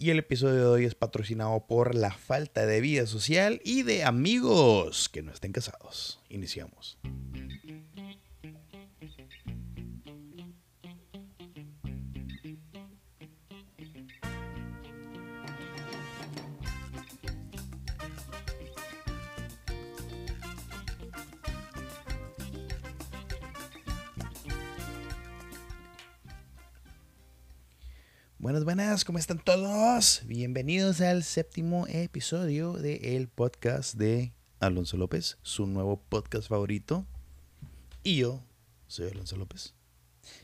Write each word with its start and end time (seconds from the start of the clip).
Y 0.00 0.10
el 0.10 0.20
episodio 0.20 0.54
de 0.54 0.66
hoy 0.66 0.84
es 0.84 0.94
patrocinado 0.94 1.66
por 1.66 1.96
la 1.96 2.12
falta 2.12 2.66
de 2.66 2.80
vida 2.80 3.04
social 3.08 3.60
y 3.64 3.82
de 3.82 4.04
amigos 4.04 5.08
que 5.08 5.22
no 5.22 5.32
estén 5.32 5.50
casados. 5.50 6.20
Iniciamos. 6.28 6.98
Buenas, 28.48 28.64
buenas, 28.64 29.04
¿cómo 29.04 29.18
están 29.18 29.40
todos? 29.40 30.22
Bienvenidos 30.24 31.02
al 31.02 31.22
séptimo 31.22 31.86
episodio 31.86 32.72
del 32.72 33.28
podcast 33.28 33.96
de 33.96 34.32
Alonso 34.58 34.96
López, 34.96 35.36
su 35.42 35.66
nuevo 35.66 36.00
podcast 36.00 36.48
favorito. 36.48 37.04
Y 38.02 38.16
yo 38.16 38.42
soy 38.86 39.10
Alonso 39.10 39.36
López. 39.36 39.74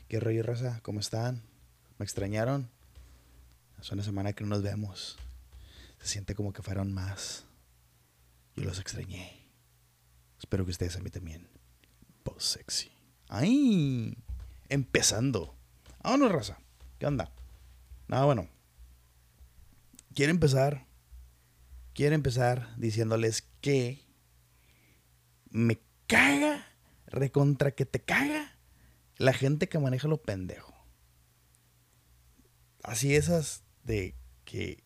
¿Qué 0.07 0.21
rollo, 0.21 0.43
raza? 0.43 0.81
¿Cómo 0.83 1.01
están? 1.01 1.45
¿Me 1.97 2.05
extrañaron? 2.05 2.69
Hace 3.79 3.95
una 3.95 4.03
semana 4.03 4.35
que 4.35 4.45
no 4.45 4.51
nos 4.51 4.63
vemos. 4.63 5.17
Se 5.99 6.09
siente 6.09 6.35
como 6.35 6.53
que 6.53 6.61
fueron 6.61 6.93
más. 6.93 7.47
Yo 8.55 8.65
los 8.65 8.81
extrañé. 8.81 9.49
Espero 10.39 10.67
que 10.67 10.73
ustedes 10.73 10.95
a 10.97 11.01
mí 11.01 11.09
también. 11.09 11.49
Post 12.23 12.59
sexy. 12.59 12.93
¡Ay! 13.29 14.15
Empezando. 14.69 15.57
Vámonos, 16.03 16.33
raza. 16.33 16.59
¿Qué 16.99 17.07
onda? 17.07 17.33
Nada, 18.09 18.25
bueno. 18.25 18.49
Quiero 20.15 20.31
empezar. 20.31 20.87
Quiero 21.95 22.15
empezar 22.15 22.75
diciéndoles 22.77 23.43
que 23.61 24.05
me 25.51 25.79
caga, 26.07 26.67
recontra 27.07 27.71
que 27.71 27.87
te 27.87 28.01
caga 28.01 28.59
la 29.17 29.33
gente 29.33 29.69
que 29.69 29.79
maneja 29.79 30.09
lo 30.09 30.21
pendejo. 30.21 30.75
Así 32.83 33.15
esas 33.15 33.63
de 33.85 34.17
que 34.45 34.83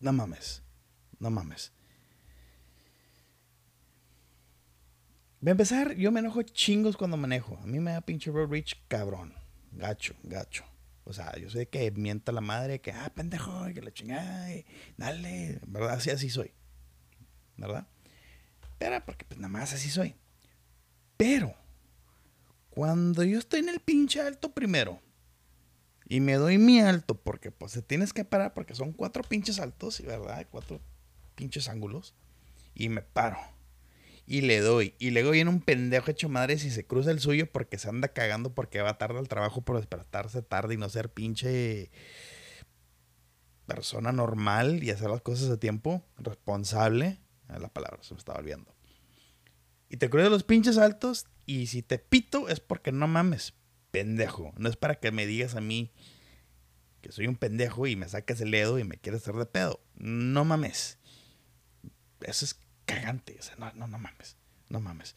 no 0.00 0.12
mames, 0.12 0.62
no 1.18 1.30
mames. 1.30 1.72
Va 5.46 5.50
a 5.50 5.52
empezar, 5.52 5.94
yo 5.94 6.10
me 6.10 6.20
enojo 6.20 6.42
chingos 6.42 6.96
cuando 6.96 7.16
manejo. 7.16 7.58
A 7.62 7.66
mí 7.66 7.78
me 7.78 7.92
da 7.92 8.00
pinche 8.00 8.30
road 8.30 8.50
rage 8.50 8.74
cabrón. 8.88 9.34
Gacho, 9.70 10.14
gacho. 10.22 10.64
O 11.08 11.12
sea, 11.12 11.32
yo 11.38 11.48
sé 11.48 11.68
que 11.68 11.88
mienta 11.92 12.32
la 12.32 12.40
madre, 12.40 12.80
que, 12.80 12.90
ah, 12.90 13.12
pendejo, 13.14 13.64
que 13.72 13.80
la 13.80 13.92
chingada, 13.92 14.48
dale, 14.96 15.60
¿verdad? 15.68 15.92
Así, 15.92 16.10
así 16.10 16.28
soy. 16.28 16.52
¿Verdad? 17.56 17.86
Pero, 18.78 19.04
porque 19.06 19.24
pues 19.24 19.38
nada 19.38 19.48
más 19.48 19.72
así 19.72 19.88
soy. 19.88 20.16
Pero, 21.16 21.54
cuando 22.70 23.22
yo 23.22 23.38
estoy 23.38 23.60
en 23.60 23.68
el 23.68 23.78
pinche 23.78 24.20
alto 24.20 24.52
primero, 24.52 25.00
y 26.08 26.18
me 26.18 26.34
doy 26.34 26.58
mi 26.58 26.80
alto, 26.80 27.14
porque 27.14 27.52
pues 27.52 27.72
te 27.72 27.82
tienes 27.82 28.12
que 28.12 28.24
parar, 28.24 28.52
porque 28.52 28.74
son 28.74 28.92
cuatro 28.92 29.22
pinches 29.22 29.60
altos, 29.60 30.02
¿verdad? 30.02 30.44
Cuatro 30.50 30.80
pinches 31.36 31.68
ángulos, 31.68 32.16
y 32.74 32.88
me 32.88 33.02
paro 33.02 33.38
y 34.26 34.40
le 34.42 34.60
doy. 34.60 34.94
Y 34.98 35.10
luego 35.10 35.30
viene 35.30 35.50
un 35.50 35.60
pendejo 35.60 36.10
hecho 36.10 36.28
madre 36.28 36.58
si 36.58 36.70
se 36.70 36.86
cruza 36.86 37.10
el 37.10 37.20
suyo 37.20 37.50
porque 37.50 37.78
se 37.78 37.88
anda 37.88 38.08
cagando 38.08 38.54
porque 38.54 38.82
va 38.82 38.98
tarde 38.98 39.18
al 39.18 39.28
trabajo 39.28 39.62
por 39.62 39.76
despertarse 39.76 40.42
tarde 40.42 40.74
y 40.74 40.76
no 40.76 40.88
ser 40.88 41.12
pinche 41.12 41.90
persona 43.66 44.12
normal 44.12 44.82
y 44.82 44.90
hacer 44.90 45.10
las 45.10 45.22
cosas 45.22 45.50
a 45.50 45.58
tiempo, 45.58 46.04
responsable. 46.18 47.20
Es 47.48 47.60
la 47.60 47.68
palabra, 47.68 48.02
se 48.02 48.14
me 48.14 48.18
estaba 48.18 48.40
olvidando. 48.40 48.74
Y 49.88 49.98
te 49.98 50.10
cruzas 50.10 50.30
los 50.30 50.42
pinches 50.42 50.78
altos 50.78 51.26
y 51.44 51.68
si 51.68 51.82
te 51.82 51.98
pito 51.98 52.48
es 52.48 52.58
porque 52.58 52.90
no 52.90 53.06
mames, 53.06 53.54
pendejo. 53.92 54.52
No 54.56 54.68
es 54.68 54.76
para 54.76 54.96
que 54.96 55.12
me 55.12 55.26
digas 55.26 55.54
a 55.54 55.60
mí 55.60 55.92
que 57.00 57.12
soy 57.12 57.28
un 57.28 57.36
pendejo 57.36 57.86
y 57.86 57.94
me 57.94 58.08
saques 58.08 58.40
el 58.40 58.50
dedo 58.50 58.80
y 58.80 58.84
me 58.84 58.98
quieres 58.98 59.22
hacer 59.22 59.36
de 59.36 59.46
pedo. 59.46 59.80
No 59.94 60.44
mames. 60.44 60.98
Eso 62.20 62.44
es 62.44 62.58
cagante. 62.86 63.36
O 63.38 63.42
sea, 63.42 63.56
no, 63.56 63.72
no, 63.74 63.86
no 63.86 63.98
mames. 63.98 64.36
No 64.68 64.80
mames. 64.80 65.14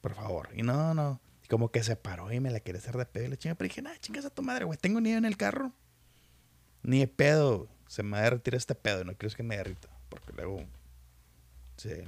Por 0.00 0.14
favor. 0.14 0.48
Y 0.54 0.62
no, 0.62 0.94
no. 0.94 1.20
Como 1.48 1.70
que 1.70 1.82
se 1.82 1.96
paró 1.96 2.32
y 2.32 2.40
me 2.40 2.50
la 2.50 2.60
quiere 2.60 2.78
hacer 2.78 2.96
de 2.96 3.06
pedo. 3.06 3.26
Y 3.26 3.28
le 3.28 3.36
chinga. 3.36 3.54
Pero 3.54 3.68
dije, 3.68 3.82
nah, 3.82 3.96
chingas 4.00 4.24
a 4.24 4.30
tu 4.30 4.42
madre, 4.42 4.64
güey. 4.64 4.78
Tengo 4.78 5.00
nieve 5.00 5.18
en 5.18 5.24
el 5.24 5.36
carro. 5.36 5.72
Ni 6.82 7.06
pedo. 7.06 7.68
Se 7.86 8.02
me 8.02 8.12
va 8.12 8.18
a 8.18 8.22
derretir 8.22 8.54
este 8.54 8.74
pedo. 8.74 9.02
Y 9.02 9.04
no 9.04 9.14
quiero 9.14 9.36
que 9.36 9.42
me 9.42 9.56
derrita. 9.56 9.88
Porque 10.08 10.32
luego. 10.32 10.64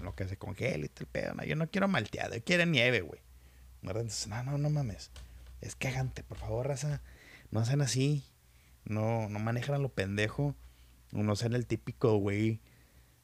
Lo 0.02 0.14
que 0.14 0.28
se 0.28 0.36
congela 0.36 0.84
y 0.84 0.90
el 0.98 1.06
pedo. 1.06 1.34
No, 1.34 1.44
yo 1.44 1.56
no 1.56 1.70
quiero 1.70 1.88
malteado. 1.88 2.34
Yo 2.34 2.44
quiero 2.44 2.66
nieve, 2.66 3.00
güey. 3.00 3.20
Entonces, 3.82 4.26
no, 4.28 4.42
no, 4.42 4.58
no 4.58 4.70
mames. 4.70 5.10
Es 5.60 5.76
cagante. 5.76 6.22
Por 6.22 6.38
favor, 6.38 6.68
raza. 6.68 7.00
No 7.50 7.60
hacen 7.60 7.80
así. 7.80 8.24
No, 8.84 9.28
no 9.28 9.38
manejan 9.38 9.80
lo 9.82 9.88
pendejo. 9.88 10.54
No 11.10 11.36
sean 11.36 11.54
el 11.54 11.66
típico, 11.66 12.16
güey 12.16 12.60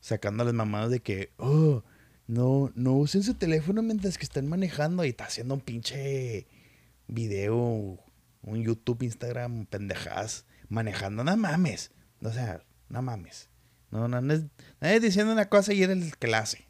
sacándoles 0.01 0.55
mamadas 0.55 0.91
de 0.91 1.01
que, 1.01 1.33
oh, 1.39 1.83
no, 2.27 2.73
no 2.75 2.93
usen 2.93 3.23
su 3.23 3.35
teléfono 3.35 3.83
mientras 3.83 4.19
que 4.19 4.25
están 4.25 4.49
manejando 4.49 5.05
y 5.05 5.09
está 5.09 5.25
haciendo 5.25 5.55
un 5.55 5.61
pinche 5.61 6.47
video, 7.07 7.99
un 8.43 8.63
YouTube, 8.63 9.03
Instagram, 9.03 9.67
pendejadas, 9.67 10.45
manejando, 10.69 11.25
no 11.25 11.37
mames. 11.37 11.91
O 12.23 12.31
sea, 12.31 12.63
no 12.89 13.03
mames. 13.03 13.49
No, 13.91 14.09
no, 14.09 14.21
no 14.21 14.35
es, 14.35 14.45
nadie 14.81 15.01
diciendo 15.01 15.33
una 15.33 15.49
cosa 15.49 15.73
y 15.73 15.83
eres 15.83 15.97
el 15.97 16.17
que 16.17 16.27
la 16.27 16.41
hace. 16.41 16.67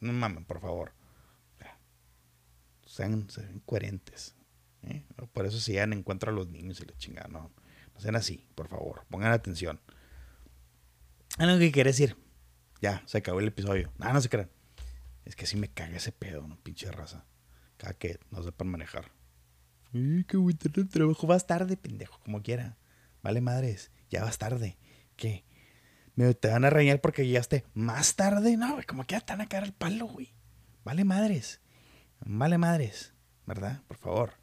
No 0.00 0.12
mames, 0.12 0.44
por 0.44 0.60
favor. 0.60 0.92
Sean, 2.86 3.26
coherentes. 3.66 4.34
¿eh? 4.82 5.04
Por 5.32 5.46
eso 5.46 5.58
si 5.58 5.72
ya 5.72 5.82
encuentro 5.82 6.30
a 6.30 6.34
los 6.34 6.48
niños 6.48 6.80
y 6.80 6.86
la 6.86 6.96
chingada, 6.96 7.28
no. 7.28 7.50
No 7.94 8.00
sean 8.00 8.16
así, 8.16 8.46
por 8.54 8.68
favor. 8.68 9.04
Pongan 9.08 9.32
atención. 9.32 9.80
Algo 11.38 11.58
que 11.58 11.72
quiere 11.72 11.90
decir. 11.90 12.16
Ya, 12.80 13.02
se 13.06 13.18
acabó 13.18 13.40
el 13.40 13.48
episodio. 13.48 13.92
No, 13.98 14.12
no 14.12 14.20
se 14.20 14.28
crean. 14.28 14.50
Es 15.24 15.36
que 15.36 15.46
sí 15.46 15.56
me 15.56 15.68
caga 15.68 15.96
ese 15.96 16.12
pedo, 16.12 16.46
¿no? 16.46 16.56
Pinche 16.62 16.90
raza. 16.90 17.24
Cada 17.76 17.94
que 17.94 18.18
no 18.30 18.42
sepan 18.42 18.68
manejar. 18.68 19.10
Ay, 19.92 20.24
qué 20.24 20.36
el 20.36 20.88
trabajo. 20.88 21.26
Vas 21.26 21.46
tarde, 21.46 21.76
pendejo, 21.76 22.18
como 22.20 22.42
quiera. 22.42 22.76
Vale, 23.22 23.40
madres. 23.40 23.90
Ya 24.10 24.22
vas 24.22 24.38
tarde. 24.38 24.76
¿Qué? 25.16 25.44
¿Me 26.16 26.32
te 26.34 26.48
van 26.48 26.64
a 26.64 26.70
reñir 26.70 27.00
porque 27.00 27.26
llegaste 27.26 27.64
más 27.74 28.14
tarde? 28.16 28.56
No, 28.56 28.74
güey, 28.74 28.84
como 28.84 29.04
te 29.04 29.18
van 29.26 29.40
a 29.40 29.48
caer 29.48 29.64
el 29.64 29.72
palo, 29.72 30.06
güey. 30.06 30.34
Vale, 30.84 31.04
madres. 31.04 31.60
Vale, 32.20 32.58
madres. 32.58 33.14
¿Verdad? 33.46 33.82
Por 33.86 33.96
favor. 33.96 34.34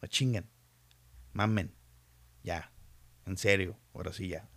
No 0.00 0.08
chinguen. 0.08 0.48
Mamen. 1.32 1.74
Ya. 2.42 2.72
En 3.26 3.36
serio. 3.36 3.78
Ahora 3.94 4.12
sí, 4.12 4.28
ya. 4.28 4.48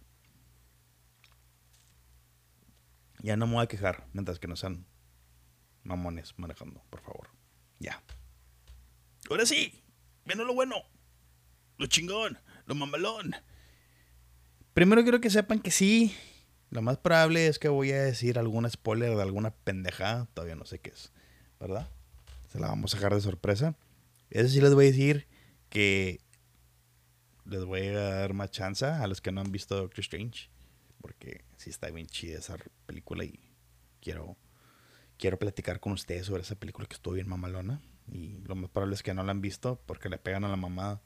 Ya 3.24 3.38
no 3.38 3.48
me 3.48 3.54
voy 3.54 3.64
a 3.64 3.68
quejar 3.68 4.06
mientras 4.12 4.38
que 4.38 4.50
no 4.50 4.58
sean 4.58 4.86
mamones 5.84 6.38
manejando, 6.38 6.84
por 6.90 7.02
favor. 7.02 7.30
Ya. 7.80 8.04
Ahora 9.30 9.46
sí, 9.46 9.82
menos 10.26 10.46
lo 10.46 10.54
bueno, 10.54 10.76
lo 11.78 11.88
chingón, 11.88 12.38
lo 12.66 12.76
mamalón. 12.76 13.34
Primero 14.74 15.04
quiero 15.04 15.22
que 15.22 15.30
sepan 15.30 15.60
que 15.60 15.72
sí, 15.72 16.14
lo 16.70 16.82
más 16.82 16.98
probable 16.98 17.48
es 17.48 17.60
que 17.60 17.70
voy 17.70 17.92
a 17.92 18.04
decir 18.04 18.38
algún 18.38 18.70
spoiler 18.70 19.16
de 19.16 19.22
alguna 19.22 19.52
pendejada, 19.52 20.28
todavía 20.34 20.56
no 20.56 20.66
sé 20.66 20.80
qué 20.80 20.90
es, 20.90 21.14
¿verdad? 21.62 21.90
Se 22.50 22.60
la 22.60 22.68
vamos 22.68 22.94
a 22.94 22.98
dejar 22.98 23.16
de 23.16 23.22
sorpresa. 23.22 23.78
Eso 24.32 24.50
sí 24.50 24.60
les 24.60 24.74
voy 24.74 24.88
a 24.88 24.90
decir 24.90 25.28
que 25.70 26.20
les 27.46 27.64
voy 27.64 27.88
a 27.88 28.02
dar 28.02 28.34
más 28.34 28.52
chance 28.52 28.86
a 28.86 29.08
los 29.08 29.22
que 29.22 29.32
no 29.32 29.40
han 29.40 29.52
visto 29.52 29.78
Doctor 29.78 30.02
Strange 30.02 30.50
porque 31.04 31.44
sí 31.58 31.70
está 31.70 31.92
bien 31.92 32.08
chida 32.08 32.40
esa 32.40 32.56
película 32.86 33.26
y 33.26 33.38
quiero, 34.00 34.38
quiero 35.18 35.38
platicar 35.38 35.82
con 35.82 35.92
ustedes 35.92 36.26
sobre 36.28 36.44
esa 36.44 36.56
película 36.56 36.88
que 36.88 36.96
estuvo 36.96 37.16
bien 37.16 37.28
mamalona. 37.28 37.82
Y 38.10 38.38
lo 38.46 38.56
más 38.56 38.70
probable 38.70 38.96
es 38.96 39.04
que 39.04 39.14
no 39.14 39.22
la 39.22 39.32
han 39.32 39.42
visto 39.42 39.82
porque 39.86 40.08
le 40.08 40.18
pegan 40.18 40.46
a 40.46 40.48
la 40.48 40.56
mamá. 40.56 41.02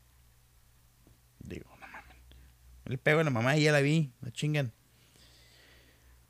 Digo, 1.40 1.66
no 1.80 1.88
mames. 1.88 2.16
Le 2.86 3.00
pego 3.00 3.22
a 3.22 3.24
la 3.24 3.32
mamá 3.32 3.58
y 3.58 3.64
ya 3.64 3.72
la 3.72 3.82
vi, 3.82 4.14
no 4.22 4.30
chingan. 4.30 4.72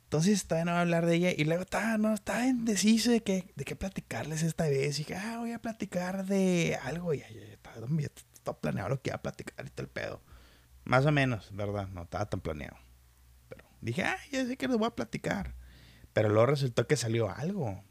Entonces 0.04 0.46
todavía 0.46 0.72
no 0.72 0.78
a 0.78 0.80
hablar 0.80 1.04
de 1.04 1.16
ella. 1.16 1.32
Y 1.36 1.44
luego 1.44 1.64
estaba, 1.64 1.98
no, 1.98 2.14
estaba 2.14 2.46
indeciso 2.46 3.10
de 3.10 3.22
qué, 3.22 3.52
de 3.54 3.66
qué 3.66 3.76
platicarles 3.76 4.42
esta 4.42 4.66
vez. 4.66 4.98
Y 4.98 5.04
dije, 5.04 5.14
ah, 5.14 5.36
voy 5.40 5.52
a 5.52 5.58
platicar 5.60 6.24
de 6.24 6.78
algo. 6.82 7.12
Y 7.12 7.18
ya, 7.18 7.28
ya, 7.28 7.42
estaba, 7.42 8.60
planeado 8.62 8.88
lo 8.88 9.02
que 9.02 9.10
iba 9.10 9.16
a 9.16 9.22
platicar 9.22 9.66
y 9.66 9.68
todo 9.68 9.82
el 9.82 9.90
pedo. 9.90 10.22
Más 10.84 11.04
o 11.04 11.12
menos, 11.12 11.54
¿verdad? 11.54 11.88
No 11.88 12.04
estaba 12.04 12.24
tan 12.24 12.40
planeado. 12.40 12.87
Dije, 13.80 14.02
ah, 14.04 14.18
ya 14.30 14.46
sé 14.46 14.56
que 14.56 14.68
les 14.68 14.76
voy 14.76 14.86
a 14.86 14.94
platicar. 14.94 15.54
Pero 16.12 16.28
luego 16.28 16.46
resultó 16.46 16.86
que 16.86 16.96
salió 16.96 17.30
algo. 17.30 17.84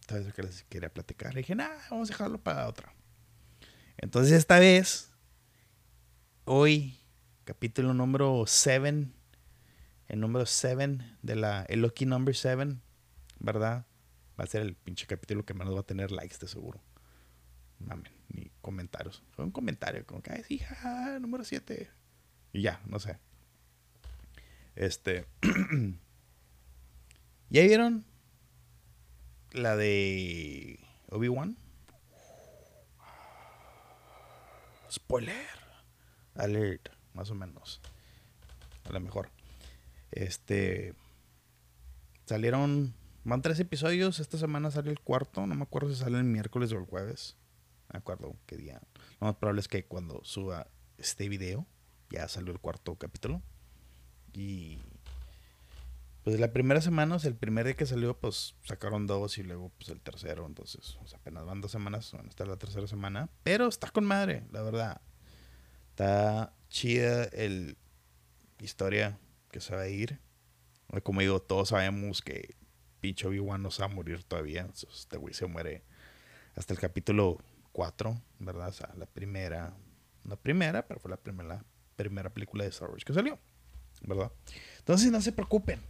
Entonces, 0.00 0.32
que 0.32 0.42
les 0.42 0.64
quería 0.64 0.92
platicar. 0.92 1.34
dije, 1.34 1.54
nah, 1.54 1.68
vamos 1.90 2.08
a 2.08 2.12
dejarlo 2.12 2.42
para 2.42 2.66
otra. 2.66 2.94
Entonces, 3.96 4.32
esta 4.32 4.58
vez, 4.58 5.10
hoy, 6.44 6.98
capítulo 7.44 7.94
número 7.94 8.44
7 8.46 9.08
el 10.08 10.20
número 10.20 10.46
7 10.46 10.98
de 11.22 11.36
la, 11.36 11.64
el 11.68 11.82
Lucky 11.82 12.06
Number 12.06 12.34
7, 12.34 12.78
¿verdad? 13.38 13.86
Va 14.38 14.44
a 14.44 14.46
ser 14.46 14.62
el 14.62 14.74
pinche 14.74 15.06
capítulo 15.06 15.44
que 15.44 15.54
menos 15.54 15.74
va 15.74 15.80
a 15.80 15.86
tener 15.86 16.10
likes 16.10 16.38
de 16.38 16.48
seguro. 16.48 16.82
Mamen, 17.78 18.10
ni 18.28 18.50
comentarios. 18.60 19.22
Fue 19.30 19.44
un 19.44 19.50
comentario 19.50 20.04
como 20.06 20.22
que, 20.22 20.32
ay, 20.32 20.42
sí, 20.44 20.60
número 21.20 21.44
7. 21.44 21.90
Y 22.52 22.62
ya, 22.62 22.80
no 22.86 22.98
sé. 22.98 23.18
Este. 24.78 25.26
¿Ya 27.50 27.62
vieron 27.62 28.04
la 29.50 29.74
de 29.74 30.78
Obi-Wan? 31.08 31.58
Spoiler. 34.88 35.34
Alert, 36.36 36.90
más 37.12 37.28
o 37.32 37.34
menos. 37.34 37.80
A 38.84 38.92
lo 38.92 39.00
mejor. 39.00 39.30
Este. 40.12 40.94
Salieron. 42.26 42.94
Van 43.24 43.42
tres 43.42 43.58
episodios. 43.58 44.20
Esta 44.20 44.38
semana 44.38 44.70
sale 44.70 44.92
el 44.92 45.00
cuarto. 45.00 45.44
No 45.48 45.56
me 45.56 45.64
acuerdo 45.64 45.88
si 45.88 45.96
sale 45.96 46.18
el 46.18 46.24
miércoles 46.24 46.70
o 46.70 46.78
el 46.78 46.84
jueves. 46.86 47.36
No 47.88 47.94
me 47.94 47.98
acuerdo 47.98 48.36
qué 48.46 48.56
día. 48.56 48.80
Lo 49.20 49.26
más 49.26 49.34
probable 49.34 49.60
es 49.60 49.66
que 49.66 49.84
cuando 49.86 50.20
suba 50.22 50.68
este 50.98 51.28
video. 51.28 51.66
Ya 52.10 52.28
salió 52.28 52.52
el 52.52 52.60
cuarto 52.60 52.94
capítulo. 52.94 53.42
Y. 54.32 54.78
Pues 56.24 56.38
la 56.38 56.52
primera 56.52 56.80
semana, 56.82 57.14
o 57.14 57.18
sea, 57.18 57.30
el 57.30 57.36
primer 57.36 57.64
día 57.64 57.74
que 57.74 57.86
salió, 57.86 58.18
pues 58.18 58.54
sacaron 58.62 59.06
dos 59.06 59.38
y 59.38 59.42
luego 59.42 59.70
pues 59.78 59.88
el 59.88 60.00
tercero. 60.00 60.46
Entonces, 60.46 60.98
apenas 61.14 61.46
van 61.46 61.60
dos 61.60 61.70
semanas. 61.70 62.12
Bueno, 62.12 62.28
esta 62.28 62.44
es 62.44 62.50
la 62.50 62.56
tercera 62.58 62.86
semana. 62.86 63.30
Pero 63.44 63.66
está 63.66 63.90
con 63.90 64.04
madre, 64.04 64.44
la 64.50 64.62
verdad. 64.62 65.00
Está 65.90 66.52
chida 66.68 67.24
el 67.24 67.78
historia 68.60 69.18
que 69.50 69.60
se 69.60 69.74
va 69.74 69.82
a 69.82 69.88
ir. 69.88 70.20
Como 71.02 71.20
digo, 71.20 71.40
todos 71.40 71.70
sabemos 71.70 72.22
que 72.22 72.56
pinche 73.00 73.26
Obi-Wan 73.26 73.62
no 73.62 73.70
se 73.70 73.82
va 73.82 73.86
a 73.86 73.94
morir 73.94 74.24
todavía. 74.24 74.68
Este 74.74 75.16
güey 75.16 75.34
se 75.34 75.46
muere 75.46 75.82
hasta 76.56 76.72
el 76.74 76.80
capítulo 76.80 77.38
4, 77.72 78.20
¿verdad? 78.40 78.68
O 78.68 78.72
sea, 78.72 78.92
la 78.96 79.06
primera, 79.06 79.74
la 80.24 80.36
primera, 80.36 80.86
pero 80.86 81.00
fue 81.00 81.10
la 81.10 81.16
primera, 81.16 81.64
primera 81.96 82.30
película 82.30 82.64
de 82.64 82.70
Star 82.70 82.90
Wars 82.90 83.04
que 83.04 83.12
salió, 83.12 83.38
¿verdad? 84.02 84.32
Entonces 84.78 85.10
no 85.10 85.20
se 85.20 85.32
preocupen. 85.32 85.80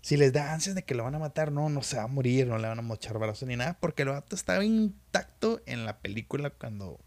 Si 0.00 0.16
les 0.16 0.32
da 0.32 0.52
ansias 0.52 0.74
de 0.74 0.84
que 0.84 0.94
lo 0.94 1.04
van 1.04 1.14
a 1.14 1.18
matar, 1.18 1.50
no, 1.50 1.70
no 1.70 1.82
se 1.82 1.96
va 1.96 2.02
a 2.02 2.08
morir, 2.08 2.46
no 2.46 2.58
le 2.58 2.68
van 2.68 2.78
a 2.78 2.82
mochar 2.82 3.18
brazos 3.18 3.48
ni 3.48 3.56
nada, 3.56 3.78
porque 3.80 4.02
el 4.02 4.10
vato 4.10 4.36
estaba 4.36 4.64
intacto 4.64 5.62
en 5.66 5.86
la 5.86 5.98
película 5.98 6.50
cuando 6.50 7.00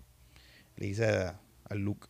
le 0.77 0.87
dice 0.87 1.05
a, 1.05 1.39
a 1.69 1.75
Luke 1.75 2.07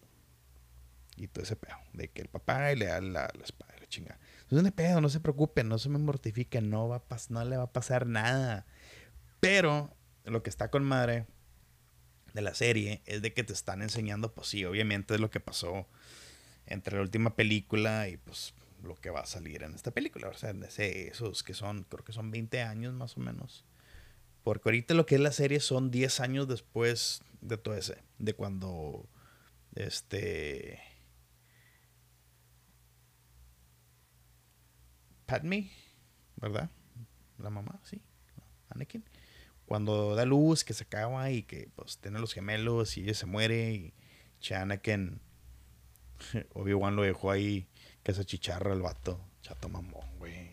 y 1.18 1.28
todo 1.28 1.44
ese 1.44 1.58
pedo. 1.58 1.76
De 1.94 2.08
que 2.08 2.22
el 2.22 2.30
papá 2.30 2.74
le 2.74 2.86
da 2.86 3.02
la, 3.02 3.30
la 3.38 3.44
espada 3.44 3.74
la 3.80 3.88
chinga. 3.88 4.18
Entonces, 4.44 4.72
pedo, 4.72 5.02
no 5.02 5.10
se 5.10 5.20
preocupen, 5.20 5.68
no 5.68 5.78
se 5.78 5.90
me 5.90 5.98
mortifiquen, 5.98 6.70
no, 6.70 6.88
va 6.88 6.98
a 6.98 7.18
no 7.30 7.44
le 7.44 7.58
va 7.58 7.64
a 7.64 7.74
pasar 7.74 8.08
nada. 8.08 8.66
Pero 9.42 9.94
lo 10.24 10.42
que 10.42 10.50
está 10.50 10.70
con 10.72 10.84
madre 10.84 11.26
de 12.34 12.42
la 12.42 12.54
serie 12.54 13.02
es 13.06 13.22
de 13.22 13.34
que 13.34 13.44
te 13.44 13.52
están 13.52 13.82
enseñando, 13.82 14.34
pues 14.34 14.48
sí, 14.48 14.64
obviamente 14.64 15.16
es 15.16 15.20
lo 15.20 15.30
que 15.30 15.40
pasó 15.40 15.88
entre 16.68 16.98
la 16.98 17.02
última 17.02 17.36
película 17.36 18.08
y 18.08 18.18
pues 18.18 18.54
lo 18.84 18.96
que 18.96 19.10
va 19.10 19.22
a 19.22 19.26
salir 19.26 19.64
en 19.64 19.74
esta 19.74 19.92
película. 19.92 20.30
O 20.30 20.34
sea, 20.34 20.52
esos 20.52 21.44
que 21.44 21.54
son, 21.54 21.84
creo 21.84 22.04
que 22.04 22.14
son 22.14 22.32
20 22.32 22.62
años 22.62 22.94
más 22.94 23.18
o 23.18 23.20
menos. 23.20 23.66
Porque 24.44 24.70
ahorita 24.70 24.94
lo 24.94 25.06
que 25.06 25.16
es 25.16 25.22
la 25.22 25.32
serie 25.32 25.60
son 25.60 25.92
10 25.92 26.20
años 26.20 26.48
después 26.48 27.22
de 27.42 27.58
todo 27.58 27.76
ese, 27.76 28.04
de 28.18 28.34
cuando 28.34 29.10
este 29.76 30.80
Padme, 35.26 35.70
¿verdad? 36.38 36.70
La 37.38 37.50
mamá, 37.50 37.82
sí. 37.84 38.02
Anakin. 38.70 39.04
Cuando 39.66 40.16
da 40.16 40.26
luz, 40.26 40.64
que 40.64 40.74
se 40.74 40.86
acaba 40.86 41.30
y 41.32 41.44
que 41.44 41.70
pues 41.76 41.98
tiene 41.98 42.20
los 42.20 42.34
gemelos 42.34 42.98
y 42.98 43.02
ella 43.02 43.14
se 43.14 43.26
muere 43.26 43.74
y 43.74 43.94
Anakin 44.54 45.20
Obi-Wan 46.54 46.96
lo 46.96 47.04
dejó 47.04 47.32
ahí 47.32 47.68
que 48.04 48.14
se 48.14 48.26
chicharra 48.26 48.74
el 48.74 48.82
vato. 48.82 49.20
Chato 49.42 49.70
mamón, 49.70 50.06
güey. 50.18 50.50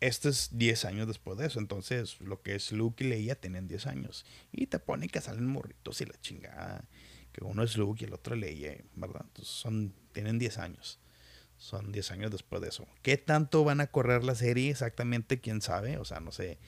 Esto 0.00 0.28
es 0.28 0.50
10 0.52 0.84
años 0.84 1.06
después 1.06 1.38
de 1.38 1.46
eso. 1.46 1.58
Entonces, 1.58 2.20
lo 2.20 2.42
que 2.42 2.54
es 2.54 2.72
Luke 2.72 3.02
y 3.04 3.08
Leia 3.08 3.34
tienen 3.34 3.66
10 3.66 3.86
años. 3.86 4.26
Y 4.52 4.66
te 4.66 4.78
ponen 4.78 5.08
que 5.08 5.20
salen 5.20 5.46
morritos 5.46 6.00
y 6.00 6.06
la 6.06 6.20
chingada. 6.20 6.84
Que 7.32 7.44
uno 7.44 7.62
es 7.62 7.76
Luke 7.76 8.04
y 8.04 8.06
el 8.06 8.14
otro 8.14 8.36
Leia, 8.36 8.76
¿verdad? 8.94 9.22
Entonces, 9.24 9.54
son, 9.54 9.94
tienen 10.12 10.38
10 10.38 10.58
años. 10.58 11.00
Son 11.56 11.90
10 11.92 12.10
años 12.10 12.30
después 12.30 12.60
de 12.60 12.68
eso. 12.68 12.86
¿Qué 13.02 13.16
tanto 13.16 13.64
van 13.64 13.80
a 13.80 13.86
correr 13.86 14.22
la 14.22 14.34
serie? 14.34 14.70
Exactamente, 14.70 15.40
quién 15.40 15.62
sabe. 15.62 15.96
O 15.96 16.04
sea, 16.04 16.20
no 16.20 16.30
sé 16.30 16.58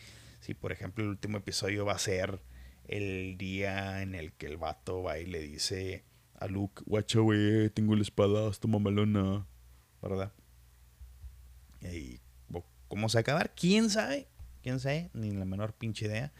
si, 0.40 0.54
por 0.54 0.72
ejemplo, 0.72 1.04
el 1.04 1.10
último 1.10 1.38
episodio 1.38 1.84
va 1.84 1.92
a 1.92 1.98
ser 1.98 2.40
el 2.88 3.36
día 3.38 4.02
en 4.02 4.14
el 4.14 4.32
que 4.32 4.46
el 4.46 4.56
vato 4.56 5.02
va 5.02 5.18
y 5.18 5.26
le 5.26 5.40
dice 5.40 6.04
a 6.34 6.46
Luke, 6.46 6.82
guacha, 6.86 7.20
güey, 7.20 7.70
tengo 7.70 7.94
la 7.94 8.02
espada, 8.02 8.50
toma 8.52 8.78
malona, 8.78 9.46
¿verdad? 10.02 10.32
Y 11.80 12.20
cómo 12.88 13.08
se 13.08 13.16
va 13.16 13.20
a 13.20 13.22
acabar, 13.22 13.54
quién 13.54 13.90
sabe, 13.90 14.28
quién 14.62 14.80
sabe, 14.80 15.10
ni 15.14 15.30
la 15.30 15.44
menor 15.44 15.74
pinche 15.74 16.06
idea. 16.06 16.32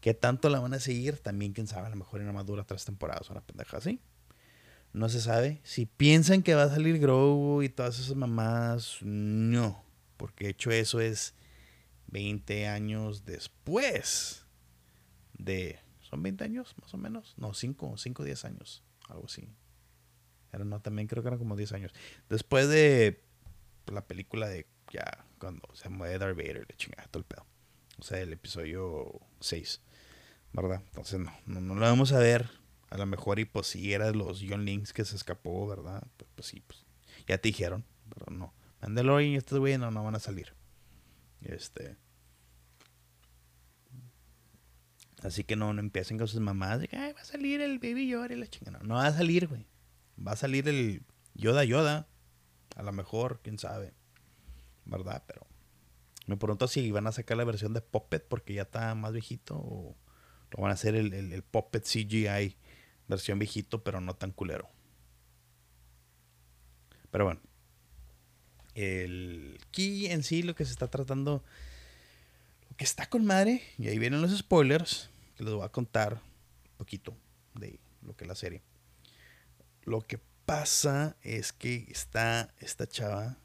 ¿Qué 0.00 0.14
tanto 0.14 0.48
la 0.48 0.60
van 0.60 0.72
a 0.72 0.80
seguir? 0.80 1.18
También, 1.18 1.52
quién 1.52 1.66
sabe, 1.66 1.86
a 1.86 1.90
lo 1.90 1.96
mejor 1.96 2.20
en 2.20 2.26
una 2.26 2.32
madura 2.32 2.64
tres 2.64 2.84
temporadas, 2.84 3.28
una 3.28 3.42
pendeja 3.42 3.76
así. 3.76 4.00
No 4.92 5.08
se 5.08 5.20
sabe. 5.20 5.60
Si 5.62 5.86
piensan 5.86 6.42
que 6.42 6.54
va 6.54 6.64
a 6.64 6.70
salir 6.70 6.98
Grogu 6.98 7.62
y 7.62 7.68
todas 7.68 7.98
esas 7.98 8.16
mamás, 8.16 8.98
no. 9.02 9.84
Porque 10.16 10.48
hecho 10.48 10.70
eso 10.70 11.00
es 11.00 11.34
20 12.08 12.66
años 12.66 13.24
después 13.24 14.46
de... 15.34 15.78
¿Son 16.10 16.22
20 16.22 16.44
años 16.44 16.74
más 16.80 16.92
o 16.92 16.98
menos? 16.98 17.34
No, 17.36 17.54
5, 17.54 17.96
5 17.96 18.24
10 18.24 18.44
años. 18.44 18.82
Algo 19.08 19.26
así. 19.26 19.48
Era, 20.52 20.64
no, 20.64 20.80
también 20.80 21.06
creo 21.06 21.22
que 21.22 21.28
eran 21.28 21.38
como 21.38 21.56
10 21.56 21.72
años. 21.72 21.92
Después 22.28 22.68
de 22.68 23.22
la 23.86 24.06
película 24.06 24.48
de 24.48 24.66
ya 24.92 25.24
cuando 25.38 25.62
se 25.74 25.88
mueve 25.88 26.18
Darth 26.18 26.36
Vader, 26.36 26.66
le 26.68 26.76
chingada 26.76 27.06
todo 27.08 27.20
el 27.20 27.24
pedo. 27.24 27.46
O 27.98 28.02
sea, 28.02 28.20
el 28.20 28.32
episodio 28.32 29.20
6. 29.40 29.80
¿Verdad? 30.52 30.82
Entonces 30.86 31.20
no, 31.20 31.32
no, 31.46 31.60
no 31.60 31.74
lo 31.76 31.82
vamos 31.82 32.12
a 32.12 32.18
ver 32.18 32.50
a 32.90 32.98
lo 32.98 33.06
mejor 33.06 33.38
y 33.38 33.44
pues 33.44 33.68
si 33.68 33.92
era 33.94 34.10
los 34.10 34.42
John 34.46 34.64
Links 34.64 34.92
que 34.92 35.04
se 35.04 35.14
escapó, 35.14 35.66
¿verdad? 35.66 36.06
Pues, 36.34 36.48
sí, 36.48 36.60
pues 36.66 36.84
ya 37.26 37.38
te 37.38 37.48
dijeron, 37.48 37.84
pero 38.08 38.26
no. 38.36 38.52
Mandalorian 38.82 39.32
y 39.32 39.36
estos 39.36 39.58
güeyes 39.58 39.78
no 39.78 40.04
van 40.04 40.14
a 40.14 40.20
salir. 40.20 40.54
Este. 41.42 41.96
Así 45.22 45.44
que 45.44 45.56
no, 45.56 45.72
no 45.72 45.80
empiecen 45.80 46.18
con 46.18 46.28
sus 46.28 46.40
mamás 46.40 46.80
de 46.80 46.88
que 46.88 46.96
va 46.96 47.20
a 47.20 47.24
salir 47.24 47.60
el 47.60 47.78
Baby 47.78 48.08
Yoda 48.08 48.32
y 48.32 48.36
la 48.36 48.46
chingada. 48.46 48.80
No, 48.82 48.94
va 48.94 49.06
a 49.06 49.12
salir, 49.12 49.48
güey. 49.48 49.66
Va 50.26 50.32
a 50.32 50.36
salir 50.36 50.68
el 50.68 51.02
Yoda 51.34 51.64
Yoda. 51.64 52.08
A 52.76 52.82
lo 52.82 52.92
mejor, 52.92 53.40
quién 53.42 53.58
sabe. 53.58 53.92
¿Verdad? 54.86 55.22
Pero 55.26 55.46
me 56.26 56.36
pregunto 56.36 56.68
si 56.68 56.90
van 56.90 57.06
a 57.06 57.12
sacar 57.12 57.36
la 57.36 57.44
versión 57.44 57.74
de 57.74 57.80
Puppet 57.80 58.26
porque 58.26 58.54
ya 58.54 58.62
está 58.62 58.94
más 58.94 59.12
viejito 59.12 59.56
o 59.56 59.96
lo 60.50 60.62
van 60.62 60.70
a 60.70 60.74
hacer 60.74 60.94
el, 60.94 61.12
el, 61.12 61.32
el 61.32 61.42
Puppet 61.42 61.84
CGI 61.84 62.56
versión 63.10 63.38
viejito, 63.38 63.82
pero 63.82 64.00
no 64.00 64.14
tan 64.14 64.30
culero. 64.30 64.68
Pero 67.10 67.24
bueno. 67.24 67.40
El 68.74 69.58
key 69.72 70.06
en 70.06 70.22
sí, 70.22 70.42
lo 70.42 70.54
que 70.54 70.64
se 70.64 70.70
está 70.70 70.88
tratando. 70.88 71.44
Está 72.80 73.08
con 73.08 73.24
madre. 73.24 73.62
Y 73.78 73.86
ahí 73.86 73.98
vienen 73.98 74.20
los 74.20 74.36
spoilers. 74.36 75.10
Que 75.36 75.44
les 75.44 75.54
voy 75.54 75.64
a 75.64 75.68
contar 75.68 76.14
un 76.14 76.76
poquito 76.78 77.16
de 77.54 77.78
lo 78.02 78.16
que 78.16 78.24
es 78.24 78.28
la 78.28 78.34
serie. 78.34 78.62
Lo 79.84 80.00
que 80.00 80.18
pasa 80.46 81.16
es 81.22 81.52
que 81.52 81.86
está 81.88 82.52
esta 82.58 82.88
chava. 82.88 83.36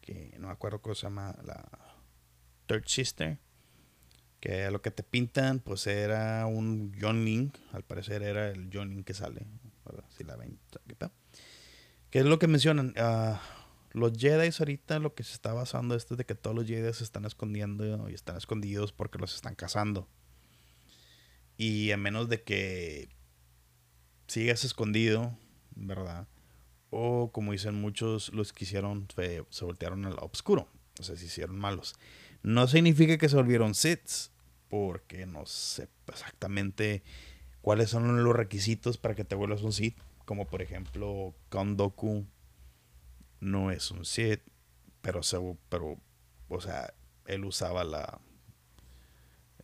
Que 0.00 0.34
no 0.40 0.48
me 0.48 0.52
acuerdo 0.52 0.82
cómo 0.82 0.96
se 0.96 1.02
llama. 1.02 1.36
La 1.44 1.64
Third 2.66 2.88
Sister 2.88 3.38
que 4.44 4.64
a 4.64 4.70
lo 4.70 4.82
que 4.82 4.90
te 4.90 5.02
pintan, 5.02 5.58
pues 5.58 5.86
era 5.86 6.44
un 6.44 6.94
John 7.00 7.24
Link, 7.24 7.56
al 7.72 7.82
parecer 7.82 8.22
era 8.22 8.50
el 8.50 8.68
John 8.70 8.90
Link 8.90 9.06
que 9.06 9.14
sale, 9.14 9.46
si 10.14 10.22
la 10.22 10.36
ven, 10.36 10.58
¿qué 12.10 12.18
es 12.18 12.26
lo 12.26 12.38
que 12.38 12.46
mencionan? 12.46 12.88
Uh, 12.88 13.38
los 13.94 14.12
Jedi 14.18 14.50
ahorita 14.58 14.98
lo 14.98 15.14
que 15.14 15.22
se 15.22 15.32
está 15.32 15.52
basando 15.52 15.94
es 15.94 16.08
de 16.08 16.26
que 16.26 16.34
todos 16.34 16.54
los 16.54 16.66
Jedi 16.66 16.92
se 16.92 17.04
están 17.04 17.24
escondiendo 17.24 18.10
y 18.10 18.14
están 18.14 18.36
escondidos 18.36 18.92
porque 18.92 19.18
los 19.18 19.34
están 19.34 19.54
cazando. 19.54 20.08
Y 21.56 21.92
a 21.92 21.96
menos 21.96 22.28
de 22.28 22.42
que 22.42 23.08
sigas 24.26 24.64
escondido, 24.64 25.38
¿verdad? 25.76 26.26
O 26.90 27.30
como 27.32 27.52
dicen 27.52 27.80
muchos, 27.80 28.32
los 28.34 28.52
que 28.52 28.64
hicieron 28.64 29.06
se 29.50 29.64
voltearon 29.64 30.04
al 30.06 30.18
oscuro. 30.20 30.68
O 30.98 31.02
sea, 31.04 31.16
se 31.16 31.26
hicieron 31.26 31.56
malos. 31.56 31.94
No 32.42 32.66
significa 32.66 33.16
que 33.16 33.28
se 33.28 33.36
volvieron 33.36 33.76
Siths 33.76 34.32
porque 34.68 35.24
no 35.24 35.46
sé 35.46 35.88
exactamente 36.08 37.04
cuáles 37.60 37.90
son 37.90 38.24
los 38.24 38.34
requisitos 38.34 38.98
para 38.98 39.14
que 39.14 39.24
te 39.24 39.36
vuelvas 39.36 39.62
un 39.62 39.72
Sith, 39.72 39.96
como 40.24 40.48
por 40.48 40.62
ejemplo 40.62 41.32
Count 41.48 41.78
Doku 41.78 42.26
no 43.40 43.70
es 43.70 43.90
un 43.90 44.04
Sith, 44.04 44.40
pero, 45.00 45.20
pero 45.68 45.98
o 46.48 46.60
sea, 46.60 46.94
él 47.26 47.44
usaba 47.44 47.84
la 47.84 48.20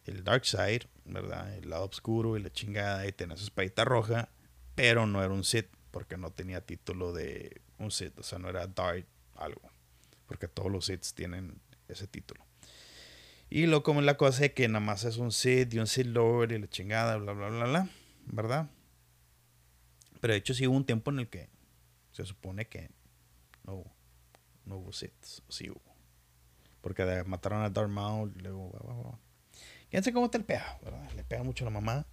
el 0.05 0.25
dark 0.25 0.45
side, 0.45 0.89
¿verdad? 1.05 1.55
El 1.57 1.71
lado 1.71 1.85
oscuro 1.85 2.37
y 2.37 2.43
la 2.43 2.50
chingada 2.50 3.07
y 3.07 3.12
tenía 3.12 3.37
su 3.37 3.45
espadita 3.45 3.85
roja, 3.85 4.29
pero 4.75 5.07
no 5.07 5.23
era 5.23 5.33
un 5.33 5.45
Sith 5.45 5.69
porque 5.91 6.17
no 6.17 6.31
tenía 6.31 6.61
título 6.61 7.12
de 7.12 7.61
un 7.79 7.91
Sith, 7.91 8.19
o 8.19 8.23
sea, 8.23 8.39
no 8.39 8.49
era 8.49 8.67
Dark 8.67 9.07
algo, 9.37 9.71
porque 10.27 10.49
todos 10.49 10.71
los 10.71 10.87
Siths 10.87 11.15
tienen 11.15 11.61
ese 11.89 12.07
título. 12.07 12.45
Y 13.49 13.67
lo 13.67 13.83
como 13.83 14.00
la 14.00 14.17
cosa 14.17 14.45
es 14.45 14.53
que 14.53 14.69
nada 14.69 14.85
más 14.85 15.05
es 15.05 15.17
un 15.17 15.33
Sith 15.33 15.75
y 15.75 15.79
un 15.79 15.87
Sith 15.87 16.07
Lord 16.07 16.53
y 16.53 16.59
la 16.59 16.69
chingada, 16.69 17.17
bla, 17.17 17.33
bla, 17.33 17.49
bla, 17.49 17.65
bla, 17.65 17.89
¿verdad? 18.27 18.71
Pero 20.21 20.33
de 20.35 20.39
hecho 20.39 20.55
sí 20.55 20.67
hubo 20.67 20.77
un 20.77 20.85
tiempo 20.85 21.11
en 21.11 21.21
el 21.21 21.29
que 21.29 21.49
se 22.12 22.25
supone 22.25 22.69
que 22.69 22.91
no 23.71 23.77
hubo, 23.77 23.97
no 24.65 24.77
hubo 24.79 24.93
Siths, 24.93 25.43
sí 25.49 25.71
hubo. 25.71 25.81
Porque 26.81 27.05
mataron 27.25 27.62
a 27.62 27.71
Darth 27.71 27.91
Maul 27.91 28.33
luego... 28.39 29.19
Fíjense 29.89 30.12
cómo 30.12 30.27
está 30.27 30.39
el 30.39 30.45
pega. 30.45 30.79
Le 31.17 31.25
pega 31.25 31.43
mucho 31.43 31.65
a 31.65 31.67
la 31.67 31.71
mamá. 31.71 32.07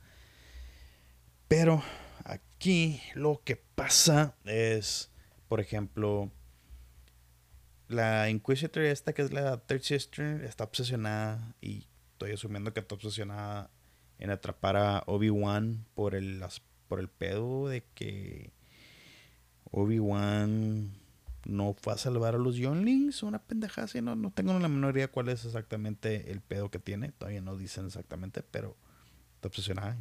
Pero 1.48 1.82
aquí 2.24 3.02
lo 3.14 3.42
que 3.44 3.56
pasa 3.56 4.36
es, 4.46 5.12
por 5.48 5.60
ejemplo, 5.60 6.32
la 7.88 8.30
Inquisitor 8.30 8.84
esta 8.84 9.14
que 9.14 9.22
es 9.22 9.32
la 9.32 9.58
Third 9.58 9.82
Sister 9.82 10.44
está 10.44 10.66
obsesionada 10.66 11.56
y 11.62 11.88
estoy 12.12 12.32
asumiendo 12.34 12.74
que 12.74 12.82
está 12.82 12.96
obsesionada 12.96 13.70
en 14.20 14.32
atrapar 14.32 14.76
a 14.76 15.04
Obi-Wan 15.06 15.86
por 15.94 16.16
el, 16.16 16.44
por 16.88 17.00
el 17.00 17.08
pedo 17.10 17.70
de 17.70 17.86
que 17.94 18.52
Obi-Wan 19.72 21.07
no 21.48 21.74
fue 21.74 21.94
a 21.94 21.98
salvar 21.98 22.36
a 22.36 22.38
los 22.38 22.58
Younglings, 22.58 23.24
una 23.24 23.42
pendejada 23.42 23.86
así, 23.86 24.02
no, 24.02 24.16
no 24.16 24.32
tengo 24.32 24.58
la 24.60 24.68
menor 24.68 24.96
idea 24.98 25.08
cuál 25.08 25.30
es 25.30 25.46
exactamente 25.46 26.32
el 26.32 26.42
pedo 26.42 26.70
que 26.70 26.78
tiene, 26.78 27.14
todavía 27.14 27.42
no 27.42 27.56
dicen 27.56 27.86
exactamente, 27.86 28.44
pero 28.44 28.76
está 29.36 29.48
obsesionada. 29.48 29.98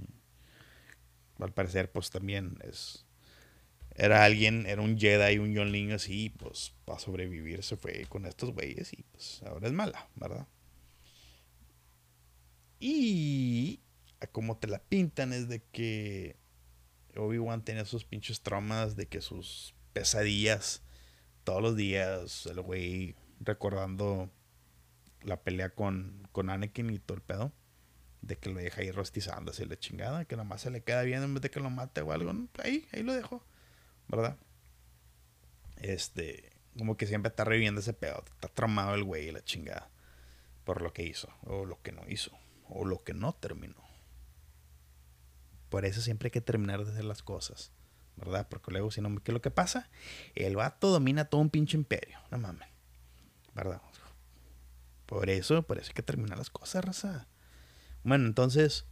Al 1.39 1.53
parecer, 1.53 1.93
pues 1.93 2.11
también 2.11 2.59
es. 2.63 3.07
Era 3.95 4.25
alguien, 4.25 4.67
era 4.67 4.83
un 4.83 4.99
Jedi, 4.99 5.39
un 5.39 5.53
Youngling 5.55 5.93
así, 5.93 6.31
pues 6.31 6.75
para 6.85 6.99
sobrevivir 6.99 7.63
se 7.63 7.77
fue 7.77 8.07
con 8.09 8.27
estos 8.27 8.53
güeyes 8.53 8.93
y 8.93 9.05
pues 9.05 9.43
ahora 9.45 9.69
es 9.69 9.73
mala, 9.73 10.09
¿verdad? 10.17 10.49
Y 12.81 13.81
como 14.33 14.59
te 14.59 14.67
la 14.67 14.81
pintan 14.81 15.33
es 15.33 15.49
de 15.49 15.63
que 15.63 16.37
Obi-Wan 17.17 17.65
tenía 17.65 17.85
sus 17.85 18.05
pinches 18.05 18.41
traumas, 18.41 18.97
de 18.97 19.07
que 19.07 19.21
sus 19.21 19.75
pesadillas 19.93 20.83
todos 21.47 21.63
los 21.63 21.77
días 21.77 22.47
el 22.47 22.61
güey 22.61 23.15
recordando 23.39 24.29
la 25.23 25.41
pelea 25.45 25.71
con, 25.71 26.29
con 26.33 26.51
Anakin 26.51 26.91
y 26.91 26.99
todo 26.99 27.17
el 27.17 27.23
pedo. 27.23 27.53
De 28.21 28.37
que 28.37 28.51
lo 28.51 28.59
deja 28.59 28.81
ahí 28.81 28.91
rostizándose 28.91 29.65
la 29.65 29.79
chingada. 29.79 30.25
Que 30.25 30.37
nomás 30.37 30.63
se 30.63 30.73
le 30.73 30.83
queda 30.83 31.03
bien 31.03 31.23
en 31.23 31.35
vez 31.35 31.43
de 31.43 31.51
que 31.51 31.61
lo 31.61 31.71
mate 31.71 32.01
o 32.01 32.11
algo. 32.11 32.33
Ahí, 32.59 32.89
ahí 32.93 33.05
lo 33.05 33.15
dejo. 33.15 33.45
¿Verdad? 34.09 34.37
Este. 35.77 36.51
Como 36.77 36.97
que 36.97 37.07
siempre 37.07 37.29
está 37.29 37.45
reviviendo 37.45 37.81
ese 37.81 37.93
pedo. 37.93 38.25
Está 38.27 38.49
tramado 38.49 38.97
el 38.97 39.05
güey 39.05 39.29
y 39.29 39.33
la 39.33 39.45
chingada. 39.45 39.89
Por 40.65 40.83
lo 40.83 40.93
que 40.93 41.05
hizo. 41.05 41.29
O 41.43 41.65
lo 41.65 41.81
que 41.81 41.93
no 41.93 42.03
hizo. 42.09 42.33
O 42.69 42.85
lo 42.85 43.05
que 43.05 43.15
no 43.15 43.33
terminó. 43.35 43.87
Por 45.69 45.85
eso 45.85 46.01
siempre 46.01 46.27
hay 46.27 46.33
que 46.33 46.41
terminar 46.41 46.85
de 46.85 46.91
hacer 46.91 47.05
las 47.05 47.23
cosas. 47.23 47.71
¿Verdad? 48.17 48.47
Porque 48.49 48.71
luego, 48.71 48.91
si 48.91 49.01
no, 49.01 49.15
¿qué 49.23 49.31
es 49.31 49.35
lo 49.35 49.43
que 49.43 49.51
pasa? 49.51 49.89
El 50.35 50.57
vato 50.57 50.91
domina 50.91 51.27
todo 51.27 51.41
un 51.41 51.51
pinche 51.51 51.77
imperio, 51.77 52.19
no 52.31 52.39
mames, 52.39 52.69
¿verdad? 53.55 53.81
Por 55.07 55.31
eso, 55.31 55.63
por 55.63 55.79
eso 55.79 55.91
hay 55.91 55.95
que 55.95 56.03
terminar 56.03 56.37
las 56.37 56.51
cosas, 56.51 56.85
raza. 56.85 57.29
Bueno, 58.03 58.27
entonces, 58.27 58.87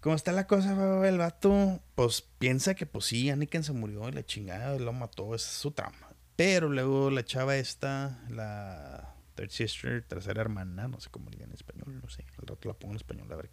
¿cómo 0.00 0.14
está 0.16 0.32
la 0.32 0.46
cosa, 0.46 1.06
el 1.06 1.18
vato? 1.18 1.82
Pues 1.94 2.22
piensa 2.38 2.74
que, 2.74 2.86
pues 2.86 3.04
sí, 3.04 3.28
Anakin 3.28 3.62
se 3.62 3.72
murió 3.72 4.08
y 4.08 4.12
la 4.12 4.24
chingada 4.24 4.78
lo 4.78 4.92
mató, 4.92 5.34
esa 5.34 5.48
es 5.48 5.56
su 5.56 5.72
trama. 5.72 6.14
Pero 6.36 6.68
luego 6.68 7.10
la 7.10 7.24
chava 7.24 7.56
esta, 7.56 8.24
la 8.30 9.14
third 9.34 9.50
sister, 9.50 10.02
tercera 10.02 10.40
hermana, 10.40 10.88
no 10.88 11.00
sé 11.00 11.10
cómo 11.10 11.30
diga 11.30 11.44
en 11.44 11.52
español, 11.52 12.00
no 12.00 12.08
sé, 12.08 12.24
al 12.38 12.46
rato 12.46 12.68
la 12.68 12.74
pongo 12.74 12.94
en 12.94 12.96
español, 12.96 13.30
a 13.32 13.36
ver 13.36 13.50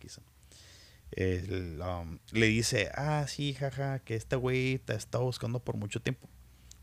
qué 1.12 1.76
Um, 1.82 2.20
le 2.32 2.48
dice, 2.48 2.92
ah, 2.96 3.26
sí, 3.28 3.54
jaja, 3.54 4.00
que 4.00 4.16
este 4.16 4.36
güey 4.36 4.80
te 4.80 4.94
ha 4.94 4.96
estado 4.96 5.24
buscando 5.24 5.60
por 5.64 5.78
mucho 5.78 6.02
tiempo. 6.02 6.30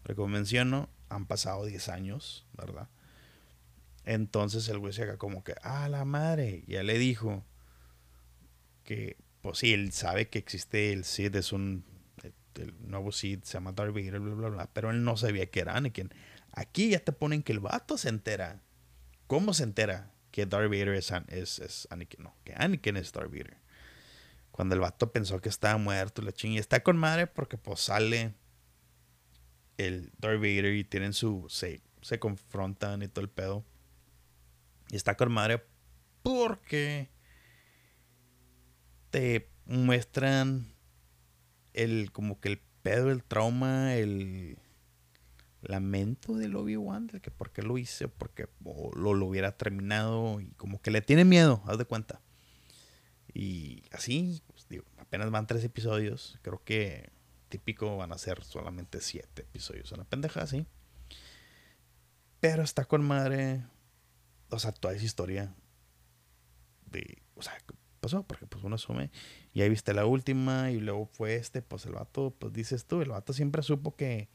Pero 0.02 0.16
como 0.16 0.28
menciono, 0.28 0.88
han 1.08 1.26
pasado 1.26 1.64
10 1.64 1.88
años, 1.88 2.46
¿verdad? 2.56 2.88
Entonces 4.04 4.68
el 4.68 4.78
güey 4.78 4.92
se 4.92 5.02
haga 5.02 5.16
como 5.16 5.44
que, 5.44 5.54
ah, 5.62 5.88
la 5.88 6.04
madre, 6.04 6.64
ya 6.66 6.82
le 6.82 6.98
dijo 6.98 7.44
que, 8.84 9.16
pues 9.42 9.58
sí, 9.58 9.72
él 9.72 9.92
sabe 9.92 10.28
que 10.28 10.38
existe 10.38 10.92
el 10.92 11.04
Sid, 11.04 11.34
es 11.36 11.52
un, 11.52 11.84
el, 12.54 12.74
nuevo 12.88 13.12
Sid, 13.12 13.42
se 13.44 13.54
llama 13.54 13.72
Darth 13.72 13.94
Vader, 13.94 14.18
bla, 14.18 14.34
bla, 14.34 14.48
bla, 14.48 14.70
pero 14.72 14.90
él 14.90 15.04
no 15.04 15.16
sabía 15.16 15.46
que 15.46 15.60
era 15.60 15.76
Anakin. 15.76 16.10
Aquí 16.52 16.90
ya 16.90 17.00
te 17.00 17.12
ponen 17.12 17.42
que 17.42 17.52
el 17.52 17.60
vato 17.60 17.96
se 17.96 18.08
entera. 18.08 18.62
¿Cómo 19.26 19.54
se 19.54 19.62
entera 19.62 20.12
que 20.30 20.46
Darth 20.46 20.68
Vader 20.68 20.88
es, 20.90 21.12
es, 21.28 21.58
es 21.60 21.88
Anakin? 21.90 22.24
No, 22.24 22.34
que 22.44 22.54
Anakin 22.56 22.96
es 22.96 23.12
Darth 23.12 23.30
Vader. 23.30 23.61
Cuando 24.52 24.74
el 24.74 24.80
vato 24.80 25.10
pensó 25.10 25.40
que 25.40 25.48
estaba 25.48 25.78
muerto, 25.78 26.22
la 26.22 26.30
ching. 26.30 26.52
Y 26.52 26.58
está 26.58 26.82
con 26.82 26.96
madre 26.96 27.26
porque 27.26 27.56
pues 27.56 27.80
sale 27.80 28.34
el 29.78 30.12
Darth 30.18 30.38
Vader 30.38 30.74
y 30.74 30.84
tienen 30.84 31.14
su. 31.14 31.46
Se, 31.48 31.82
se 32.02 32.18
confrontan 32.18 33.02
y 33.02 33.08
todo 33.08 33.24
el 33.24 33.30
pedo. 33.30 33.64
Y 34.90 34.96
está 34.96 35.16
con 35.16 35.32
madre 35.32 35.64
porque 36.22 37.10
te 39.10 39.50
muestran 39.64 40.74
el 41.72 42.12
como 42.12 42.38
que 42.38 42.50
el 42.50 42.60
pedo, 42.82 43.10
el 43.10 43.24
trauma, 43.24 43.94
el 43.94 44.58
lamento 45.62 46.34
del 46.34 46.56
Obi-Wan, 46.56 47.06
de 47.06 47.20
que 47.20 47.30
por 47.30 47.52
qué 47.52 47.62
lo 47.62 47.78
hice, 47.78 48.08
porque 48.08 48.48
lo, 48.94 49.14
lo 49.14 49.26
hubiera 49.26 49.56
terminado 49.56 50.40
y 50.40 50.50
como 50.52 50.82
que 50.82 50.90
le 50.90 51.00
tiene 51.00 51.24
miedo, 51.24 51.62
haz 51.66 51.78
de 51.78 51.84
cuenta. 51.86 52.20
Y 53.34 53.84
así, 53.92 54.42
pues, 54.48 54.68
digo, 54.68 54.84
apenas 54.98 55.30
van 55.30 55.46
tres 55.46 55.64
episodios. 55.64 56.38
Creo 56.42 56.62
que 56.64 57.10
típico 57.48 57.96
van 57.96 58.12
a 58.12 58.18
ser 58.18 58.42
solamente 58.44 59.00
siete 59.00 59.42
episodios. 59.42 59.92
Una 59.92 60.04
pendeja 60.04 60.42
así. 60.42 60.66
Pero 62.40 62.62
está 62.62 62.84
con 62.84 63.04
madre. 63.04 63.62
O 64.50 64.58
sea, 64.58 64.72
toda 64.72 64.94
esa 64.94 65.04
historia. 65.04 65.54
De. 66.86 67.22
O 67.34 67.42
sea, 67.42 67.54
¿qué 67.66 67.74
pasó? 68.00 68.22
Porque 68.26 68.46
pues 68.46 68.64
uno 68.64 68.74
asume. 68.74 69.10
Y 69.54 69.62
ahí 69.62 69.68
viste 69.70 69.94
la 69.94 70.04
última. 70.04 70.70
Y 70.70 70.80
luego 70.80 71.06
fue 71.06 71.36
este. 71.36 71.62
Pues 71.62 71.86
el 71.86 71.92
vato, 71.92 72.34
pues 72.38 72.52
dices 72.52 72.84
tú. 72.84 73.00
El 73.00 73.10
vato 73.10 73.32
siempre 73.32 73.62
supo 73.62 73.96
que. 73.96 74.28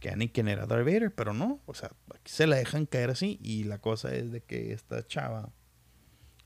Que 0.00 0.10
Anakin 0.10 0.48
era 0.48 0.66
Darth. 0.66 1.14
Pero 1.14 1.32
no. 1.32 1.62
O 1.64 1.72
sea, 1.72 1.90
aquí 2.14 2.30
se 2.30 2.46
la 2.46 2.56
dejan 2.56 2.84
caer 2.84 3.10
así. 3.10 3.38
Y 3.42 3.64
la 3.64 3.78
cosa 3.78 4.14
es 4.14 4.30
de 4.30 4.42
que 4.42 4.72
esta 4.72 5.06
chava. 5.06 5.52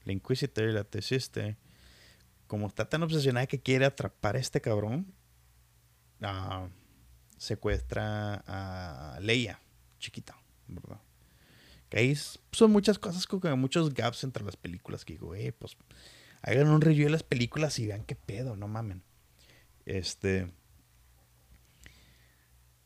La 0.05 0.13
Inquisitor, 0.13 0.65
la 0.69 0.85
Tesiste 0.85 1.59
como 2.51 2.67
está 2.67 2.89
tan 2.89 3.05
obsesionada 3.05 3.47
que 3.47 3.61
quiere 3.61 3.85
atrapar 3.85 4.35
a 4.35 4.41
este 4.41 4.61
cabrón, 4.61 5.15
uh, 6.21 6.69
secuestra 7.39 8.43
a 8.45 9.21
Leia, 9.21 9.61
chiquita, 10.01 10.37
¿verdad? 10.67 11.01
Que 11.89 12.01
ahí 12.01 12.17
son 12.17 12.73
muchas 12.73 12.99
cosas, 12.99 13.29
como 13.29 13.57
muchos 13.57 13.95
gaps 13.95 14.25
entre 14.25 14.45
las 14.45 14.57
películas 14.57 15.05
que 15.05 15.13
digo, 15.13 15.37
eh, 15.37 15.53
pues 15.53 15.77
hagan 16.43 16.67
un 16.71 16.81
review 16.81 17.05
de 17.05 17.13
las 17.13 17.23
películas 17.23 17.79
y 17.79 17.87
vean 17.87 18.05
qué 18.05 18.17
pedo, 18.17 18.57
no 18.57 18.67
mamen. 18.67 19.05
Este. 19.87 20.53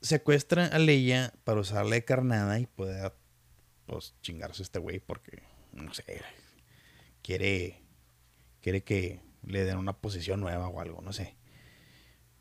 Secuestra 0.03 0.67
a 0.67 0.79
Leia 0.79 1.33
para 1.45 1.61
usarla 1.61 1.95
de 1.95 2.05
carnada 2.05 2.61
y 2.61 2.67
poder, 2.67 3.15
pues, 3.87 4.15
chingarse 4.21 4.63
este 4.63 4.79
güey 4.79 5.01
porque, 5.01 5.43
no 5.73 5.95
sé, 5.95 6.21
quiere, 7.23 7.81
quiere 8.61 8.85
que 8.85 9.25
le 9.47 9.65
den 9.65 9.79
una 9.79 9.93
posición 9.95 10.41
nueva 10.41 10.69
o 10.69 10.81
algo, 10.81 11.01
no 11.01 11.13
sé. 11.13 11.37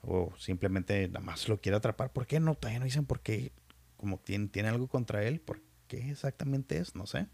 O 0.02 0.34
simplemente 0.38 1.08
nada 1.08 1.22
más 1.22 1.48
lo 1.48 1.62
quiere 1.62 1.78
atrapar. 1.78 2.12
¿Por 2.12 2.28
qué 2.28 2.40
no? 2.40 2.56
Todavía 2.56 2.80
no 2.80 2.86
dicen 2.86 3.06
por 3.06 3.22
qué. 3.22 3.52
Como 3.98 4.20
tiene, 4.20 4.48
tiene 4.48 4.70
algo 4.70 4.88
contra 4.88 5.24
él. 5.24 5.40
¿Por 5.40 5.62
qué 5.88 6.12
exactamente 6.12 6.78
es? 6.78 6.96
No 6.96 7.06
sé. 7.08 7.28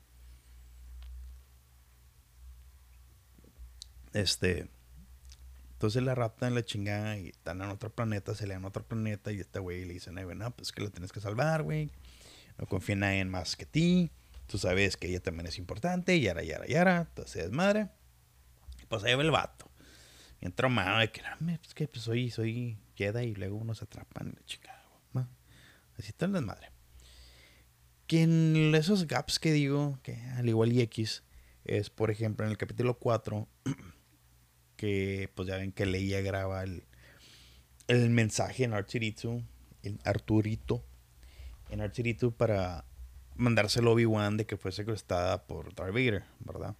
Este. 4.14 4.70
Entonces 5.74 6.04
la 6.04 6.14
rata 6.14 6.48
en 6.48 6.56
la 6.56 6.66
chingada 6.66 7.18
y 7.18 7.30
están 7.30 7.62
en 7.62 7.70
otro 7.70 7.90
planeta, 7.90 8.36
se 8.36 8.46
le 8.46 8.54
dan 8.54 8.66
a 8.66 8.68
otro 8.68 8.84
planeta 8.84 9.32
y 9.32 9.40
este 9.40 9.60
güey 9.60 9.86
le 9.86 9.94
dice, 9.94 10.12
no, 10.12 10.52
pues 10.52 10.74
que 10.74 10.84
la 10.84 10.90
tienes 10.90 11.14
que 11.14 11.22
salvar, 11.22 11.64
güey. 11.64 11.90
No 12.58 12.66
confía 12.66 12.94
en 12.94 13.00
nadie 13.00 13.26
más 13.26 13.56
que 13.56 13.66
ti. 13.66 14.12
Tú 14.48 14.58
sabes 14.58 14.98
que 14.98 15.08
ella 15.08 15.22
también 15.22 15.48
es 15.48 15.58
importante, 15.58 16.20
yara, 16.20 16.44
yara, 16.44 16.68
yara. 16.68 17.08
Entonces 17.10 17.46
es 17.46 17.52
madre 17.52 17.88
pues 18.90 19.04
ahí 19.04 19.16
va 19.16 19.22
el 19.22 19.32
vato. 19.32 19.70
Bien 20.42 20.54
traumado 20.54 21.00
de 21.00 21.12
que, 21.12 21.22
pues 21.62 21.74
que 21.74 21.88
pues 21.88 22.04
soy, 22.04 22.32
soy 22.32 22.78
Jedi 22.96 23.28
y 23.28 23.36
luego 23.36 23.58
unos 23.58 23.82
atrapan. 23.82 24.36
Chica, 24.46 24.80
Así 25.98 26.12
está 26.12 26.26
el 26.26 26.32
madre 26.32 26.72
Que 28.08 28.24
en 28.24 28.74
esos 28.74 29.06
gaps 29.06 29.38
que 29.38 29.52
digo, 29.52 30.00
que 30.02 30.16
al 30.38 30.48
igual 30.48 30.72
y 30.72 30.80
X, 30.82 31.24
es 31.66 31.90
por 31.90 32.10
ejemplo 32.10 32.46
en 32.46 32.52
el 32.52 32.58
capítulo 32.58 32.98
4, 32.98 33.48
que 34.78 35.30
pues 35.36 35.50
ya 35.50 35.58
ven 35.58 35.74
que 35.74 35.86
Leia 35.86 36.22
graba 36.22 36.64
el, 36.64 36.86
el 37.88 38.10
mensaje 38.10 38.64
en 38.64 38.74
Arturito, 38.74 39.44
en 39.84 40.00
Arturito, 40.06 40.86
en 41.70 41.82
Arturito 41.82 42.32
para 42.32 42.86
mandárselo 43.36 43.90
a 43.90 43.94
Obi-Wan 43.94 44.38
de 44.38 44.46
que 44.46 44.56
fue 44.56 44.72
secuestrada 44.72 45.48
por 45.48 45.76
Darth 45.76 45.94
Vader, 45.94 46.24
¿verdad? 46.40 46.78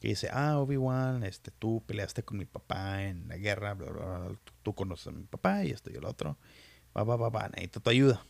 Que 0.00 0.08
dice, 0.08 0.28
ah, 0.32 0.58
Obi-Wan, 0.58 1.24
este, 1.24 1.50
tú 1.50 1.82
peleaste 1.86 2.22
con 2.22 2.38
mi 2.38 2.44
papá 2.44 3.04
en 3.04 3.28
la 3.28 3.36
guerra, 3.36 3.74
bla, 3.74 3.90
bla, 3.90 4.18
bla, 4.18 4.38
tú, 4.62 4.74
conoces 4.74 5.08
a 5.08 5.10
mi 5.12 5.24
papá 5.24 5.64
y 5.64 5.70
esto 5.70 5.90
y 5.90 5.96
el 5.96 6.04
otro, 6.04 6.36
va, 6.96 7.04
va, 7.04 7.16
va, 7.16 7.30
va, 7.30 7.48
necesito 7.48 7.80
tu 7.80 7.90
ayuda. 7.90 8.24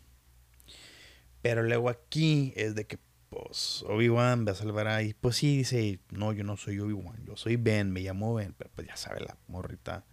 Pero 1.43 1.63
luego 1.63 1.91
aquí 1.91 2.53
es 2.57 2.75
de 2.75 2.87
que, 2.87 2.99
pues, 3.29 3.85
Obi-Wan 3.89 4.47
va 4.47 4.53
a 4.53 4.55
salvar 4.55 4.87
ahí. 4.87 5.15
Pues 5.15 5.37
sí, 5.37 5.59
dice, 5.59 6.01
no, 6.11 6.33
yo 6.33 6.45
no 6.45 6.57
soy 6.57 6.79
Obi-Wan, 6.79 7.25
yo 7.27 7.37
soy 7.37 7.57
Ben, 7.57 7.91
me 7.91 8.01
llamo 8.01 8.35
Ben, 8.35 8.55
pero 8.57 8.71
pues 8.75 8.87
ya 8.87 8.97
sabe 8.97 9.21
la 9.21 9.37
morrita, 9.49 10.05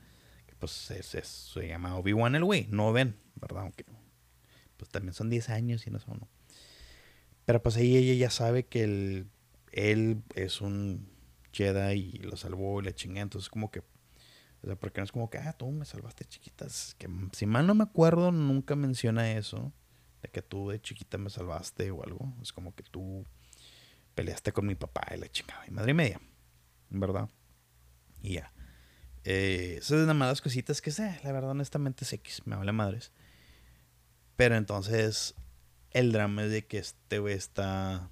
que 0.48 0.55
pues 0.55 0.72
se 0.72 1.67
llama 1.67 1.96
Obi-Wan 1.98 2.36
el 2.36 2.43
güey, 2.43 2.67
no 2.70 2.91
Ben, 2.91 3.15
¿verdad? 3.36 3.63
Aunque, 3.63 3.86
pues 4.77 4.89
también 4.89 5.13
son 5.13 5.29
10 5.29 5.50
años 5.50 5.86
y 5.86 5.91
no 5.91 6.00
son, 6.00 6.20
no. 6.20 6.27
Pero 7.46 7.62
pues 7.62 7.77
ahí 7.77 7.98
ella 7.98 8.13
ya 8.13 8.29
sabe 8.29 8.65
que 8.65 8.84
el, 8.84 9.27
él 9.72 10.24
es 10.36 10.62
un 10.62 11.11
Jedi 11.51 12.12
y 12.13 12.17
lo 12.20 12.38
salvó 12.38 12.79
y 12.79 12.86
le 12.86 12.93
chingué. 12.93 13.22
Entonces, 13.22 13.50
como 13.50 13.72
que, 13.72 13.79
o 13.79 14.65
sea, 14.67 14.75
porque 14.75 15.01
no 15.01 15.05
es 15.05 15.12
como 15.12 15.29
que, 15.29 15.38
ah, 15.38 15.53
tú 15.53 15.70
me 15.72 15.86
salvaste 15.86 16.25
chiquitas. 16.25 16.96
Que 16.98 17.10
si 17.34 17.46
mal 17.46 17.67
no 17.67 17.75
me 17.75 17.84
acuerdo, 17.84 18.31
nunca 18.31 18.75
menciona 18.75 19.31
eso. 19.31 19.74
De 20.22 20.29
que 20.29 20.41
tú 20.41 20.70
de 20.70 20.81
chiquita 20.81 21.17
me 21.17 21.29
salvaste 21.29 21.91
o 21.91 22.03
algo. 22.03 22.34
Es 22.41 22.53
como 22.53 22.75
que 22.75 22.84
tú 22.84 23.25
peleaste 24.15 24.51
con 24.51 24.67
mi 24.67 24.75
papá 24.75 25.01
y 25.15 25.20
la 25.20 25.29
chingada. 25.29 25.65
Y 25.67 25.72
madre 25.72 25.93
media. 25.93 26.22
¿Verdad? 26.89 27.29
Y 28.22 28.34
ya. 28.36 28.53
Eh, 29.24 29.75
esas 29.77 30.05
son 30.05 30.20
las 30.20 30.41
cositas 30.41 30.81
que 30.81 30.91
sé. 30.91 31.20
La 31.24 31.31
verdad, 31.31 31.51
honestamente, 31.51 32.03
es 32.03 32.13
X. 32.13 32.41
Me 32.46 32.55
habla 32.55 32.72
madres. 32.72 33.12
Pero 34.36 34.55
entonces, 34.55 35.36
el 35.91 36.12
drama 36.12 36.43
es 36.43 36.51
de 36.51 36.65
que 36.65 36.79
este 36.79 37.20
güey 37.20 37.36
está 37.36 38.10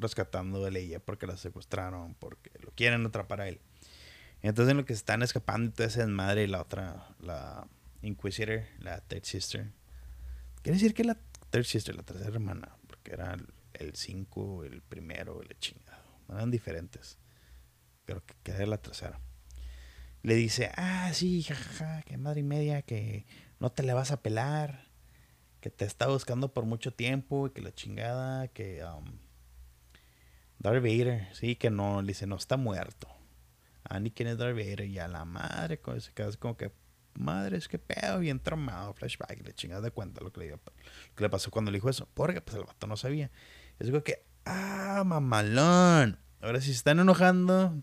rescatando 0.00 0.64
a 0.64 0.70
Leia 0.70 1.00
porque 1.00 1.26
la 1.26 1.36
secuestraron, 1.36 2.14
porque 2.14 2.50
lo 2.60 2.72
quieren 2.72 3.04
atrapar 3.06 3.40
a 3.40 3.48
él. 3.48 3.60
Entonces 4.42 4.70
en 4.70 4.78
lo 4.78 4.84
que 4.84 4.92
están 4.92 5.22
escapando, 5.22 5.66
entonces 5.66 6.02
es 6.02 6.08
madre 6.08 6.44
y 6.44 6.46
la 6.46 6.62
otra, 6.62 7.14
la 7.20 7.66
Inquisitor, 8.02 8.62
la 8.78 9.00
Third 9.00 9.24
Sister. 9.24 9.72
Quiere 10.62 10.76
decir 10.76 10.94
que 10.94 11.04
la 11.04 11.18
Third 11.50 11.64
Sister, 11.64 11.94
la 11.94 12.02
tercera 12.02 12.30
hermana, 12.30 12.76
porque 12.86 13.12
era 13.12 13.36
el 13.74 13.94
5, 13.94 14.64
el, 14.64 14.82
primero, 14.82 15.42
el 15.42 15.58
chingado. 15.58 16.02
Eran 16.28 16.50
diferentes. 16.50 17.18
Pero 18.04 18.22
que, 18.42 18.52
era 18.52 18.66
la 18.66 18.78
tercera. 18.78 19.20
Le 20.22 20.34
dice, 20.34 20.70
ah, 20.76 21.10
sí, 21.12 21.42
jajaja, 21.42 22.02
que 22.02 22.16
madre 22.16 22.40
y 22.40 22.44
media, 22.44 22.82
que 22.82 23.26
no 23.58 23.70
te 23.72 23.82
le 23.82 23.94
vas 23.94 24.10
a 24.10 24.22
pelar, 24.22 24.88
que 25.60 25.70
te 25.70 25.84
está 25.84 26.08
buscando 26.08 26.52
por 26.52 26.64
mucho 26.64 26.92
tiempo 26.92 27.46
y 27.46 27.50
que 27.50 27.60
la 27.60 27.74
chingada, 27.74 28.48
que... 28.48 28.84
Um, 28.84 29.18
Darth 30.60 30.82
Vader, 30.82 31.28
sí, 31.32 31.56
que 31.56 31.70
no, 31.70 32.02
le 32.02 32.08
dice, 32.08 32.26
no 32.26 32.36
está 32.36 32.56
muerto. 32.56 33.08
Quién 34.14 34.28
es 34.28 34.38
Darth 34.38 34.54
Vader, 34.54 34.82
y 34.82 34.98
a 34.98 35.08
la 35.08 35.24
madre, 35.24 35.80
se 35.98 36.12
queda 36.12 36.30
como 36.38 36.56
que, 36.56 36.70
madre, 37.14 37.56
es 37.56 37.66
que 37.66 37.78
pedo, 37.78 38.20
bien 38.20 38.38
traumado, 38.38 38.92
flashback, 38.92 39.44
le 39.44 39.54
chingas 39.54 39.82
de 39.82 39.90
cuenta 39.90 40.20
lo 40.20 40.32
que, 40.32 40.40
le, 40.40 40.58
le 41.16 41.30
pasó 41.30 41.50
cuando 41.50 41.70
le 41.70 41.78
dijo 41.78 41.88
eso, 41.88 42.08
porque 42.14 42.40
pues 42.40 42.56
el 42.58 42.64
vato 42.64 42.86
no 42.86 42.96
sabía. 42.96 43.30
Es 43.78 43.88
como 43.88 44.04
que, 44.04 44.26
ah, 44.44 45.02
mamalón. 45.04 46.18
Ahora 46.40 46.60
si 46.60 46.66
se 46.66 46.72
están 46.72 47.00
enojando, 47.00 47.82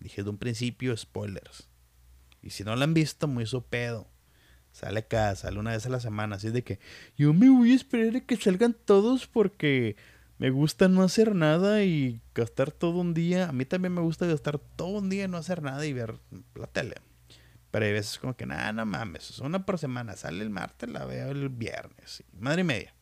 dije 0.00 0.22
de 0.22 0.30
un 0.30 0.38
principio, 0.38 0.96
spoilers. 0.96 1.68
Y 2.40 2.50
si 2.50 2.64
no 2.64 2.74
lo 2.74 2.82
han 2.82 2.94
visto, 2.94 3.28
muy 3.28 3.46
su 3.46 3.62
pedo. 3.62 4.08
Sale 4.72 5.00
acá, 5.00 5.36
sale 5.36 5.58
una 5.58 5.70
vez 5.70 5.86
a 5.86 5.90
la 5.90 6.00
semana. 6.00 6.36
Así 6.36 6.50
de 6.50 6.64
que 6.64 6.80
yo 7.16 7.32
me 7.32 7.48
voy 7.48 7.72
a 7.72 7.76
esperar 7.76 8.16
a 8.16 8.20
que 8.20 8.36
salgan 8.36 8.74
todos 8.74 9.28
porque 9.28 9.96
me 10.38 10.50
gusta 10.50 10.88
no 10.88 11.02
hacer 11.02 11.34
nada 11.34 11.84
y 11.84 12.20
gastar 12.34 12.72
todo 12.72 12.98
un 12.98 13.14
día. 13.14 13.48
A 13.48 13.52
mí 13.52 13.64
también 13.64 13.94
me 13.94 14.00
gusta 14.00 14.26
gastar 14.26 14.58
todo 14.58 14.98
un 14.98 15.08
día 15.08 15.24
y 15.24 15.28
no 15.28 15.36
hacer 15.36 15.62
nada 15.62 15.86
y 15.86 15.92
ver 15.92 16.18
la 16.54 16.66
tele. 16.66 16.96
Pero 17.70 17.86
hay 17.86 17.92
veces 17.92 18.18
como 18.18 18.36
que, 18.36 18.46
nada, 18.46 18.72
no 18.72 18.86
mames, 18.86 19.30
es 19.30 19.38
una 19.38 19.64
por 19.64 19.78
semana. 19.78 20.16
Sale 20.16 20.42
el 20.42 20.50
martes, 20.50 20.88
la 20.88 21.04
veo 21.04 21.30
el 21.30 21.48
viernes. 21.48 22.24
Madre 22.38 22.62
y 22.62 22.64
media. 22.64 22.94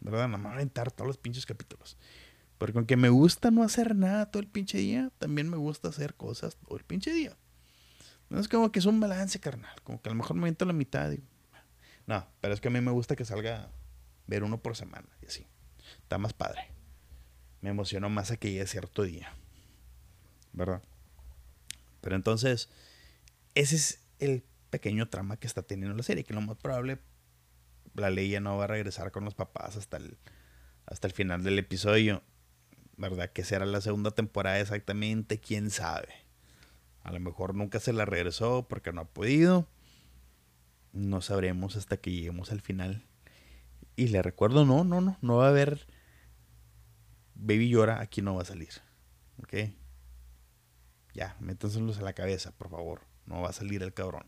¿Verdad? 0.00 0.28
Nada 0.28 0.38
más 0.38 0.54
aventar 0.54 0.90
todos 0.90 1.06
los 1.06 1.16
pinches 1.16 1.46
capítulos. 1.46 1.96
Porque 2.58 2.78
aunque 2.78 2.96
me 2.96 3.08
gusta 3.08 3.50
no 3.50 3.62
hacer 3.62 3.94
nada 3.96 4.30
todo 4.30 4.40
el 4.40 4.48
pinche 4.48 4.78
día, 4.78 5.10
también 5.18 5.48
me 5.48 5.56
gusta 5.56 5.88
hacer 5.88 6.14
cosas 6.14 6.56
todo 6.56 6.76
el 6.76 6.84
pinche 6.84 7.12
día. 7.12 7.36
No 8.28 8.40
como 8.50 8.72
que 8.72 8.80
es 8.80 8.86
un 8.86 9.00
balance, 9.00 9.38
carnal. 9.38 9.74
Como 9.82 10.00
que 10.00 10.08
a 10.08 10.12
lo 10.12 10.16
mejor 10.16 10.36
me 10.36 10.54
la 10.58 10.72
mitad. 10.72 11.10
Y... 11.12 11.22
No, 12.06 12.26
pero 12.40 12.54
es 12.54 12.60
que 12.60 12.68
a 12.68 12.70
mí 12.70 12.80
me 12.80 12.90
gusta 12.90 13.16
que 13.16 13.24
salga 13.24 13.70
ver 14.26 14.42
uno 14.42 14.60
por 14.60 14.76
semana 14.76 15.08
y 15.22 15.26
así 15.26 15.46
está 16.04 16.18
más 16.18 16.34
padre. 16.34 16.68
Me 17.60 17.70
emocionó 17.70 18.10
más 18.10 18.30
aquella 18.30 18.66
cierto 18.66 19.02
día. 19.02 19.32
¿Verdad? 20.52 20.82
Pero 22.02 22.14
entonces, 22.14 22.68
ese 23.54 23.76
es 23.76 24.00
el 24.18 24.44
pequeño 24.70 25.08
trama 25.08 25.38
que 25.38 25.46
está 25.46 25.62
teniendo 25.62 25.96
la 25.96 26.02
serie, 26.02 26.24
que 26.24 26.34
lo 26.34 26.42
más 26.42 26.58
probable 26.58 26.98
la 27.94 28.10
ley 28.10 28.28
ya 28.28 28.40
no 28.40 28.56
va 28.56 28.64
a 28.64 28.68
regresar 28.68 29.12
con 29.12 29.24
los 29.24 29.34
papás 29.34 29.76
hasta 29.76 29.96
el, 29.96 30.18
hasta 30.84 31.06
el 31.06 31.14
final 31.14 31.42
del 31.42 31.58
episodio. 31.58 32.22
¿Verdad? 32.96 33.32
Que 33.32 33.42
será 33.42 33.66
la 33.66 33.80
segunda 33.80 34.12
temporada 34.12 34.60
exactamente, 34.60 35.40
quién 35.40 35.70
sabe. 35.70 36.08
A 37.02 37.12
lo 37.12 37.18
mejor 37.18 37.54
nunca 37.54 37.80
se 37.80 37.92
la 37.92 38.04
regresó 38.04 38.68
porque 38.68 38.92
no 38.92 39.00
ha 39.00 39.08
podido. 39.08 39.66
No 40.92 41.22
sabremos 41.22 41.76
hasta 41.76 41.96
que 41.96 42.12
lleguemos 42.12 42.52
al 42.52 42.60
final. 42.60 43.04
Y 43.96 44.08
le 44.08 44.22
recuerdo, 44.22 44.64
no, 44.64 44.84
no, 44.84 45.00
no, 45.00 45.16
no 45.22 45.36
va 45.36 45.46
a 45.46 45.50
haber 45.50 45.86
Baby 47.34 47.68
llora, 47.68 48.00
aquí 48.00 48.22
no 48.22 48.34
va 48.34 48.42
a 48.42 48.46
salir. 48.46 48.70
¿Ok? 49.42 49.54
Ya, 51.12 51.36
métanselos 51.40 51.98
a 51.98 52.02
la 52.02 52.12
cabeza, 52.12 52.52
por 52.52 52.70
favor. 52.70 53.02
No 53.26 53.42
va 53.42 53.50
a 53.50 53.52
salir 53.52 53.82
el 53.82 53.94
cabrón. 53.94 54.26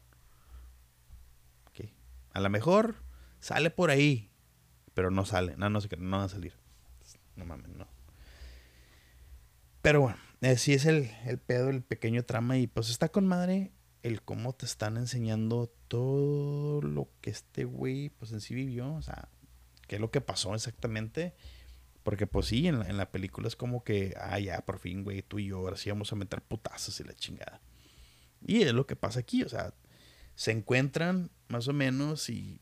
¿Ok? 1.67 1.91
A 2.33 2.41
lo 2.41 2.51
mejor 2.51 2.97
sale 3.41 3.71
por 3.71 3.91
ahí, 3.91 4.31
pero 4.95 5.11
no 5.11 5.25
sale. 5.25 5.57
No, 5.57 5.69
no 5.71 5.81
qué, 5.81 5.97
no 5.97 6.19
va 6.19 6.25
a 6.25 6.29
salir. 6.29 6.55
No 7.35 7.45
mames, 7.45 7.69
no. 7.69 7.87
Pero 9.83 10.01
bueno, 10.01 10.19
así 10.43 10.73
es 10.73 10.87
el, 10.87 11.11
el 11.27 11.39
pedo, 11.39 11.71
el 11.71 11.83
pequeño 11.83 12.25
trama. 12.25 12.59
Y 12.59 12.67
pues 12.67 12.89
está 12.91 13.09
con 13.09 13.27
madre 13.27 13.73
el 14.03 14.23
cómo 14.23 14.55
te 14.55 14.67
están 14.67 14.97
enseñando 14.97 15.73
todo 15.89 16.81
lo 16.83 17.09
que 17.21 17.31
este 17.31 17.65
güey, 17.65 18.11
pues 18.11 18.33
en 18.33 18.41
sí 18.41 18.55
vivió. 18.55 18.95
O 18.95 19.03
sea, 19.03 19.29
qué 19.87 19.97
es 19.97 20.01
lo 20.01 20.11
que 20.11 20.21
pasó 20.21 20.55
exactamente 20.55 21.35
porque 22.07 22.29
pues 22.29 22.47
sí, 22.47 22.69
en 22.69 22.97
la, 22.97 23.11
película 23.11 23.49
es 23.49 23.57
como 23.57 23.83
que, 23.83 24.15
ah, 24.21 24.39
ya, 24.39 24.65
por 24.65 24.79
fin, 24.79 25.03
güey, 25.03 25.23
tú 25.23 25.41
y 25.41 25.47
yo 25.47 25.59
ahora 25.59 25.77
sí 25.77 25.91
vamos 25.91 26.13
a 26.13 26.15
meter 26.15 26.41
putazos 26.41 27.01
y 27.01 27.03
la 27.03 27.15
chingada. 27.15 27.61
Y 28.47 28.63
es 28.63 28.73
lo 28.73 28.87
que 28.87 28.95
pasa 28.95 29.19
aquí, 29.19 29.43
o 29.43 29.49
sea, 29.49 29.75
se 30.37 30.53
encuentran 30.53 31.33
más 31.49 31.67
o 31.67 31.73
menos 31.73 32.31
y 32.31 32.61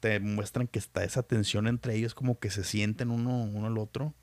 te 0.00 0.20
muestran 0.20 0.68
que 0.68 0.78
está 0.78 1.04
esa 1.04 1.22
tensión 1.22 1.68
entre 1.68 1.96
ellos, 1.96 2.14
como 2.14 2.38
que 2.38 2.50
se 2.50 2.64
sienten 2.64 3.10
uno, 3.10 3.42
uno 3.42 3.66
al 3.66 3.76
otro. 3.76 4.14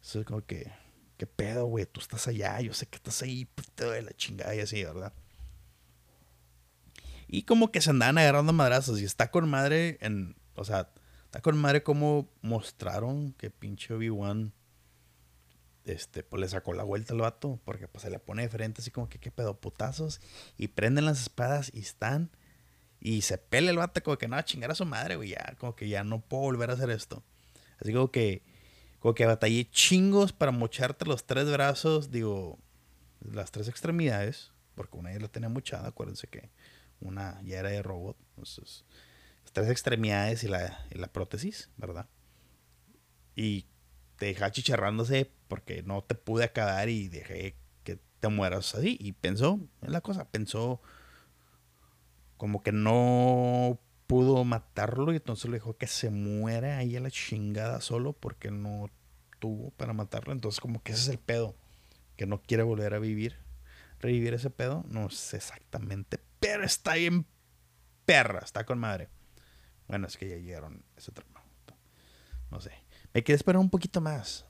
es 0.00 0.16
como 0.24 0.42
que, 0.42 0.70
¿qué 1.16 1.26
pedo, 1.26 1.66
güey? 1.66 1.84
Tú 1.84 1.98
estás 1.98 2.28
allá, 2.28 2.60
yo 2.60 2.74
sé 2.74 2.86
que 2.86 2.98
estás 2.98 3.20
ahí, 3.22 3.46
puta 3.46 3.90
de 3.90 4.02
la 4.02 4.12
chingada 4.12 4.54
y 4.54 4.60
así, 4.60 4.84
¿verdad? 4.84 5.12
Y 7.26 7.42
como 7.42 7.72
que 7.72 7.80
se 7.80 7.90
andan 7.90 8.16
agarrando 8.16 8.52
madrazos 8.52 9.00
y 9.00 9.04
está 9.04 9.32
con 9.32 9.48
madre 9.48 9.98
en, 10.02 10.36
o 10.54 10.64
sea, 10.64 10.88
Está 11.28 11.42
con 11.42 11.58
madre 11.58 11.82
cómo 11.82 12.26
mostraron 12.40 13.34
que 13.34 13.50
pinche 13.50 13.92
Obi-Wan 13.92 14.54
este, 15.84 16.22
pues 16.22 16.40
le 16.40 16.48
sacó 16.48 16.72
la 16.72 16.84
vuelta 16.84 17.12
al 17.12 17.20
vato, 17.20 17.60
porque 17.66 17.86
pues 17.86 18.02
se 18.04 18.08
le 18.08 18.18
pone 18.18 18.40
de 18.40 18.48
frente 18.48 18.80
así 18.80 18.90
como 18.90 19.10
que 19.10 19.18
qué 19.18 19.30
pedo, 19.30 19.60
putazos, 19.60 20.22
y 20.56 20.68
prenden 20.68 21.04
las 21.04 21.20
espadas 21.20 21.70
y 21.74 21.80
están, 21.80 22.30
y 22.98 23.20
se 23.20 23.36
pele 23.36 23.68
el 23.68 23.76
vato 23.76 24.02
como 24.02 24.16
que 24.16 24.26
no, 24.26 24.40
chingar 24.40 24.70
a 24.70 24.74
su 24.74 24.86
madre, 24.86 25.16
güey, 25.16 25.28
ya, 25.28 25.54
como 25.58 25.76
que 25.76 25.86
ya 25.90 26.02
no 26.02 26.22
puedo 26.22 26.44
volver 26.44 26.70
a 26.70 26.72
hacer 26.72 26.88
esto. 26.88 27.22
Así 27.78 27.92
que, 28.10 28.42
como 28.98 29.14
que 29.14 29.26
batallé 29.26 29.68
chingos 29.70 30.32
para 30.32 30.50
mocharte 30.50 31.04
los 31.04 31.26
tres 31.26 31.52
brazos, 31.52 32.10
digo, 32.10 32.58
las 33.20 33.50
tres 33.50 33.68
extremidades, 33.68 34.52
porque 34.74 34.96
una 34.96 35.12
ya 35.12 35.20
la 35.20 35.28
tenía 35.28 35.50
mochada, 35.50 35.88
acuérdense 35.88 36.26
que 36.26 36.48
una 37.00 37.38
ya 37.42 37.58
era 37.58 37.68
de 37.68 37.82
robot, 37.82 38.16
entonces 38.30 38.86
tres 39.52 39.70
extremidades 39.70 40.44
y 40.44 40.48
la, 40.48 40.86
la 40.90 41.08
prótesis, 41.08 41.70
¿verdad? 41.76 42.08
Y 43.34 43.66
te 44.16 44.26
deja 44.26 44.50
chicharrándose 44.50 45.30
porque 45.48 45.82
no 45.82 46.02
te 46.02 46.14
pude 46.14 46.44
acabar 46.44 46.88
y 46.88 47.08
dejé 47.08 47.56
que 47.84 47.98
te 48.20 48.28
mueras 48.28 48.74
así. 48.74 48.96
Y 49.00 49.12
pensó, 49.12 49.60
es 49.82 49.90
la 49.90 50.00
cosa, 50.00 50.28
pensó 50.30 50.80
como 52.36 52.62
que 52.62 52.72
no 52.72 53.80
pudo 54.06 54.42
matarlo 54.44 55.12
y 55.12 55.16
entonces 55.16 55.50
le 55.50 55.58
dijo 55.58 55.76
que 55.76 55.86
se 55.86 56.10
muera 56.10 56.78
ahí 56.78 56.96
a 56.96 57.00
la 57.00 57.10
chingada 57.10 57.80
solo 57.80 58.14
porque 58.14 58.50
no 58.50 58.90
tuvo 59.38 59.70
para 59.72 59.92
matarlo. 59.92 60.32
Entonces 60.32 60.60
como 60.60 60.82
que 60.82 60.92
ese 60.92 61.02
es 61.02 61.08
el 61.08 61.18
pedo, 61.18 61.56
que 62.16 62.26
no 62.26 62.42
quiere 62.42 62.62
volver 62.62 62.94
a 62.94 62.98
vivir, 62.98 63.36
revivir 64.00 64.34
ese 64.34 64.50
pedo. 64.50 64.84
No 64.88 65.10
sé 65.10 65.36
exactamente, 65.36 66.18
pero 66.40 66.64
está 66.64 66.94
bien 66.94 67.26
perra, 68.04 68.40
está 68.40 68.64
con 68.64 68.78
madre. 68.78 69.08
Bueno, 69.88 70.06
es 70.06 70.16
que 70.16 70.28
ya 70.28 70.36
llegaron 70.36 70.84
ese 70.96 71.12
tramo. 71.12 71.38
No 72.50 72.60
sé. 72.60 72.72
Me 73.12 73.24
quedé 73.24 73.36
esperar 73.36 73.60
un 73.60 73.70
poquito 73.70 74.00
más. 74.00 74.46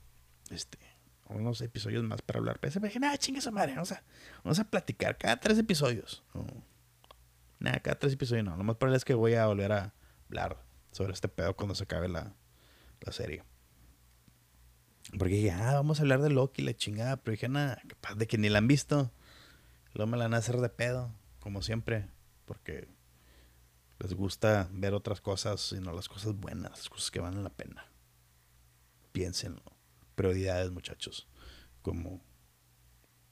Este, 0.51 0.79
unos 1.27 1.61
episodios 1.61 2.03
más 2.05 2.23
para 2.23 2.39
hablar. 2.39 2.59
Pero 2.61 2.81
me 2.81 2.89
dije, 2.89 3.01
nada, 3.01 3.17
chingue 3.19 3.41
esa 3.41 3.51
madre. 3.51 3.73
Vamos 3.73 3.93
a, 3.93 4.03
vamos 4.45 4.59
a 4.59 4.65
platicar 4.65 5.17
cada 5.19 5.39
tres 5.39 5.59
episodios. 5.59 6.25
Nada, 7.59 7.81
cada 7.81 7.99
tres 7.99 8.13
episodios 8.13 8.45
no. 8.45 8.57
Lo 8.57 8.65
más 8.65 8.77
probable 8.77 8.97
es 8.99 9.05
que 9.05 9.15
voy 9.15 9.35
a 9.35 9.47
volver 9.47 9.73
a 9.73 9.95
hablar 10.27 10.63
sobre 10.93 11.13
este 11.13 11.29
pedo 11.29 11.55
cuando 11.55 11.75
se 11.75 11.85
acabe 11.85 12.09
la, 12.09 12.35
la 13.01 13.13
serie. 13.13 13.45
Porque 15.19 15.35
dije, 15.35 15.51
ah, 15.53 15.75
vamos 15.75 15.99
a 15.99 16.03
hablar 16.03 16.21
de 16.21 16.31
Loki, 16.31 16.63
la 16.63 16.75
chingada. 16.75 17.17
Pero 17.17 17.33
dije, 17.33 17.49
nada, 17.49 17.81
capaz 17.87 18.15
de 18.17 18.27
que 18.27 18.39
ni 18.39 18.49
la 18.49 18.59
han 18.59 18.69
visto. 18.69 19.13
Luego 19.95 20.11
me 20.11 20.19
la 20.19 20.25
van 20.25 20.35
a 20.35 20.39
hacer 20.39 20.57
de 20.59 20.69
pedo, 20.69 21.13
como 21.41 21.63
siempre. 21.63 22.09
Porque 22.45 22.89
les 23.99 24.15
gusta 24.15 24.69
ver 24.73 24.95
otras 24.95 25.21
cosas 25.21 25.73
y 25.73 25.81
no 25.81 25.93
las 25.93 26.09
cosas 26.09 26.35
buenas, 26.35 26.71
las 26.71 26.89
cosas 26.89 27.11
que 27.11 27.21
valen 27.21 27.43
la 27.43 27.51
pena. 27.51 27.87
Piénsenlo. 29.13 29.63
Prioridades, 30.15 30.71
muchachos. 30.71 31.29
Como 31.83 32.23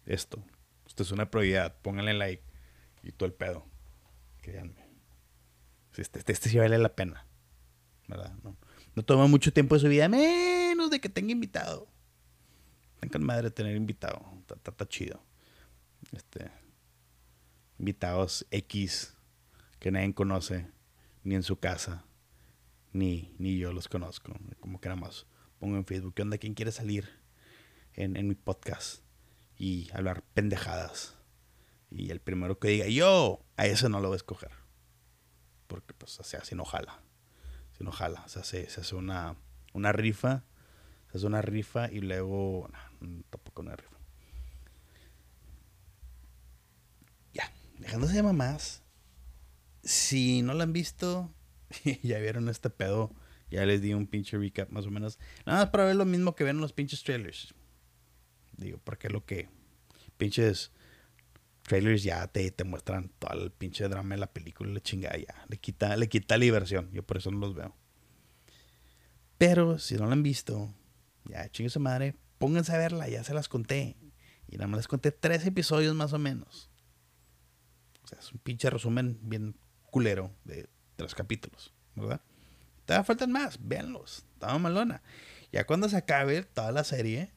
esto. 0.04 0.42
Esto 0.86 1.02
es 1.02 1.12
una 1.12 1.30
prioridad. 1.30 1.80
Pónganle 1.82 2.14
like 2.14 2.42
y 3.02 3.12
todo 3.12 3.26
el 3.26 3.34
pedo. 3.34 3.64
Créanme. 4.42 4.86
Este, 5.96 6.18
este, 6.18 6.32
este 6.32 6.48
sí 6.48 6.58
vale 6.58 6.78
la 6.78 6.94
pena. 6.94 7.26
¿Verdad? 8.08 8.34
No, 8.94 9.04
toma 9.04 9.26
mucho 9.26 9.52
tiempo 9.52 9.74
de 9.74 9.80
su 9.80 9.88
vida, 9.88 10.08
menos 10.08 10.90
de 10.90 11.00
que 11.00 11.08
tenga 11.08 11.32
invitado. 11.32 11.88
Tengan 13.00 13.24
madre 13.24 13.50
tener 13.50 13.76
invitado. 13.76 14.24
Está, 14.64 14.88
chido. 14.88 15.22
Este. 16.12 16.50
Invitados 17.78 18.46
X 18.50 19.15
que 19.86 19.92
nadie 19.92 20.14
conoce, 20.14 20.66
ni 21.22 21.36
en 21.36 21.44
su 21.44 21.60
casa, 21.60 22.04
ni, 22.92 23.32
ni 23.38 23.56
yo 23.56 23.72
los 23.72 23.86
conozco. 23.86 24.34
Como 24.58 24.80
que 24.80 24.88
nada 24.88 25.00
más 25.00 25.28
pongo 25.60 25.76
en 25.76 25.86
Facebook, 25.86 26.12
¿qué 26.14 26.22
onda? 26.22 26.38
¿Quién 26.38 26.54
quiere 26.54 26.72
salir 26.72 27.08
en, 27.94 28.16
en 28.16 28.26
mi 28.26 28.34
podcast? 28.34 29.04
Y 29.56 29.88
hablar 29.94 30.24
pendejadas. 30.34 31.16
Y 31.88 32.10
el 32.10 32.18
primero 32.18 32.58
que 32.58 32.66
diga 32.66 32.88
yo, 32.88 33.44
a 33.56 33.66
ese 33.66 33.88
no 33.88 34.00
lo 34.00 34.08
voy 34.08 34.16
a 34.16 34.16
escoger. 34.16 34.50
Porque 35.68 35.94
pues 35.94 36.18
sea, 36.20 36.42
si 36.42 36.56
no 36.56 36.64
jala. 36.64 37.00
Si 37.78 37.84
no 37.84 37.92
jala. 37.92 38.24
O 38.26 38.28
sea, 38.28 38.42
se, 38.42 38.66
hace 38.66 38.96
una, 38.96 39.36
una 39.72 39.92
rifa. 39.92 40.42
Se 41.12 41.18
hace 41.18 41.26
una 41.28 41.42
rifa 41.42 41.92
y 41.92 42.00
luego... 42.00 42.68
Tampoco 43.30 43.62
una 43.62 43.76
rifa. 43.76 43.96
Ya, 47.34 47.52
dejándose 47.78 48.14
de 48.14 48.24
mamás 48.24 48.82
si 49.86 50.42
no 50.42 50.52
la 50.52 50.64
han 50.64 50.72
visto, 50.72 51.32
ya 52.02 52.18
vieron 52.18 52.48
este 52.48 52.70
pedo, 52.70 53.14
ya 53.50 53.64
les 53.64 53.80
di 53.80 53.94
un 53.94 54.06
pinche 54.06 54.36
recap 54.36 54.70
más 54.70 54.86
o 54.86 54.90
menos. 54.90 55.18
Nada 55.46 55.60
más 55.60 55.70
para 55.70 55.84
ver 55.84 55.96
lo 55.96 56.04
mismo 56.04 56.34
que 56.34 56.44
ven 56.44 56.56
en 56.56 56.62
los 56.62 56.72
pinches 56.72 57.02
trailers. 57.02 57.54
Digo, 58.56 58.78
porque 58.82 59.08
lo 59.08 59.24
que 59.24 59.48
pinches 60.16 60.72
trailers 61.62 62.02
ya 62.02 62.26
te, 62.26 62.50
te 62.50 62.64
muestran 62.64 63.10
todo 63.18 63.44
el 63.44 63.50
pinche 63.52 63.88
drama 63.88 64.16
de 64.16 64.20
la 64.20 64.32
película, 64.32 64.72
la 64.72 64.80
chingada 64.80 65.16
ya. 65.16 65.44
Le 65.48 65.56
quita, 65.56 65.96
le 65.96 66.08
quita 66.08 66.36
la 66.36 66.44
diversión. 66.44 66.90
Yo 66.92 67.04
por 67.04 67.18
eso 67.18 67.30
no 67.30 67.38
los 67.38 67.54
veo. 67.54 67.74
Pero 69.38 69.78
si 69.78 69.96
no 69.96 70.06
la 70.06 70.12
han 70.12 70.22
visto, 70.22 70.74
ya 71.24 71.48
chingue 71.50 71.70
su 71.70 71.78
madre, 71.78 72.16
pónganse 72.38 72.72
a 72.72 72.78
verla, 72.78 73.08
ya 73.08 73.22
se 73.22 73.34
las 73.34 73.48
conté. 73.48 73.96
Y 74.48 74.56
nada 74.56 74.68
más 74.68 74.78
les 74.78 74.88
conté 74.88 75.12
tres 75.12 75.46
episodios 75.46 75.94
más 75.94 76.12
o 76.12 76.18
menos. 76.18 76.70
O 78.02 78.08
sea, 78.08 78.18
es 78.18 78.32
un 78.32 78.38
pinche 78.38 78.70
resumen 78.70 79.18
bien 79.22 79.56
culero 79.90 80.30
de 80.44 80.68
tres 80.96 81.14
capítulos, 81.14 81.72
¿verdad? 81.94 82.20
Todavía 82.84 83.04
faltan 83.04 83.32
más, 83.32 83.58
véanlos, 83.60 84.24
estaba 84.34 84.58
malona. 84.58 85.02
Ya 85.52 85.66
cuando 85.66 85.88
se 85.88 85.96
acabe 85.96 86.42
toda 86.42 86.72
la 86.72 86.84
serie, 86.84 87.32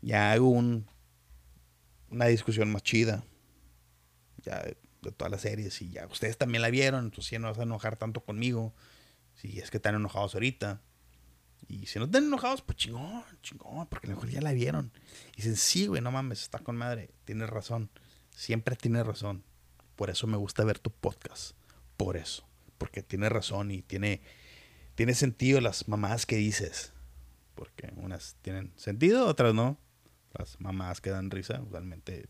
ya 0.00 0.32
hago 0.32 0.48
un, 0.48 0.86
una 2.10 2.26
discusión 2.26 2.70
más 2.70 2.82
chida. 2.82 3.24
Ya 4.44 4.62
de, 4.62 4.76
todas 5.16 5.30
las 5.30 5.40
series. 5.40 5.80
Y 5.82 5.90
ya 5.90 6.06
ustedes 6.06 6.38
también 6.38 6.62
la 6.62 6.70
vieron, 6.70 7.04
entonces 7.04 7.30
ya 7.30 7.38
no 7.38 7.48
vas 7.48 7.58
a 7.58 7.62
enojar 7.62 7.96
tanto 7.96 8.22
conmigo. 8.22 8.74
Si 9.34 9.58
es 9.58 9.70
que 9.70 9.78
están 9.78 9.94
enojados 9.94 10.34
ahorita. 10.34 10.80
Y 11.68 11.86
si 11.86 11.98
no 11.98 12.06
están 12.06 12.24
enojados, 12.24 12.62
pues 12.62 12.78
chingón, 12.78 13.24
chingón, 13.42 13.86
porque 13.86 14.06
a 14.06 14.10
lo 14.10 14.16
mejor 14.16 14.30
ya 14.30 14.40
la 14.40 14.52
vieron. 14.52 14.92
Y 15.34 15.36
dicen, 15.36 15.56
sí, 15.56 15.86
güey, 15.86 16.00
no 16.00 16.10
mames, 16.10 16.42
está 16.42 16.58
con 16.58 16.76
madre, 16.76 17.10
tienes 17.24 17.48
razón. 17.48 17.90
Siempre 18.34 18.76
tienes 18.76 19.06
razón. 19.06 19.44
Por 19.96 20.10
eso 20.10 20.26
me 20.26 20.36
gusta 20.36 20.64
ver 20.64 20.78
tu 20.78 20.90
podcast 20.90 21.54
por 22.00 22.16
eso. 22.16 22.48
Porque 22.78 23.02
tiene 23.02 23.28
razón 23.28 23.70
y 23.70 23.82
tiene, 23.82 24.22
tiene 24.94 25.14
sentido 25.14 25.60
las 25.60 25.86
mamás 25.86 26.24
que 26.24 26.36
dices. 26.36 26.94
Porque 27.54 27.92
unas 27.96 28.36
tienen 28.40 28.72
sentido, 28.76 29.26
otras 29.26 29.52
no. 29.52 29.78
Las 30.32 30.58
mamás 30.62 31.02
que 31.02 31.10
dan 31.10 31.30
risa 31.30 31.60
usualmente 31.60 32.24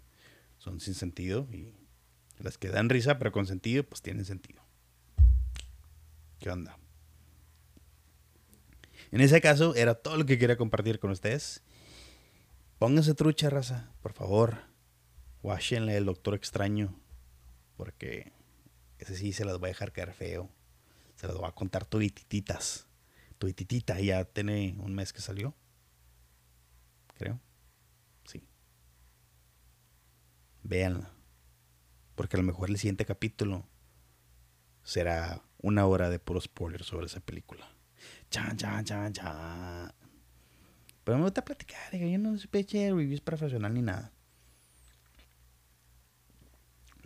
son 0.58 0.80
sin 0.80 0.94
sentido. 0.94 1.46
Y 1.52 1.72
las 2.40 2.58
que 2.58 2.68
dan 2.68 2.88
risa 2.88 3.16
pero 3.20 3.30
con 3.30 3.46
sentido, 3.46 3.84
pues 3.84 4.02
tienen 4.02 4.24
sentido. 4.24 4.60
¿Qué 6.40 6.50
onda? 6.50 6.76
En 9.12 9.20
ese 9.20 9.40
caso, 9.40 9.76
era 9.76 9.94
todo 9.94 10.16
lo 10.16 10.26
que 10.26 10.36
quería 10.36 10.56
compartir 10.56 10.98
con 10.98 11.12
ustedes. 11.12 11.62
Pónganse 12.80 13.14
trucha, 13.14 13.50
raza, 13.50 13.92
por 14.02 14.14
favor. 14.14 14.64
Wáchenle 15.44 15.96
el 15.96 16.06
doctor 16.06 16.34
extraño. 16.34 16.98
Porque 17.76 18.32
ese 19.00 19.16
sí 19.16 19.32
se 19.32 19.46
las 19.46 19.58
voy 19.58 19.68
a 19.68 19.72
dejar 19.72 19.92
caer 19.92 20.12
feo. 20.12 20.50
Se 21.16 21.26
las 21.26 21.36
voy 21.36 21.48
a 21.48 21.52
contar 21.52 21.86
tuitititas. 21.86 22.86
Tuititita 23.38 23.98
ya 23.98 24.24
tiene 24.26 24.76
un 24.78 24.94
mes 24.94 25.14
que 25.14 25.22
salió. 25.22 25.54
Creo. 27.16 27.40
Sí. 28.26 28.42
Véanla. 30.62 31.10
Porque 32.14 32.36
a 32.36 32.40
lo 32.40 32.44
mejor 32.44 32.68
el 32.68 32.76
siguiente 32.76 33.06
capítulo 33.06 33.66
será 34.82 35.42
una 35.62 35.86
hora 35.86 36.10
de 36.10 36.18
puro 36.18 36.38
spoiler 36.38 36.84
sobre 36.84 37.06
esa 37.06 37.20
película. 37.20 37.66
Chan, 38.30 38.58
chan, 38.58 38.84
chan, 38.84 39.12
chan. 39.14 39.94
Pero 41.04 41.16
me 41.16 41.24
gusta 41.24 41.42
platicar. 41.42 41.96
Yo 41.96 42.18
no 42.18 42.36
soy 42.36 42.48
peche 42.48 42.92
reviews 42.92 43.22
profesional 43.22 43.72
ni 43.72 43.80
nada. 43.80 44.12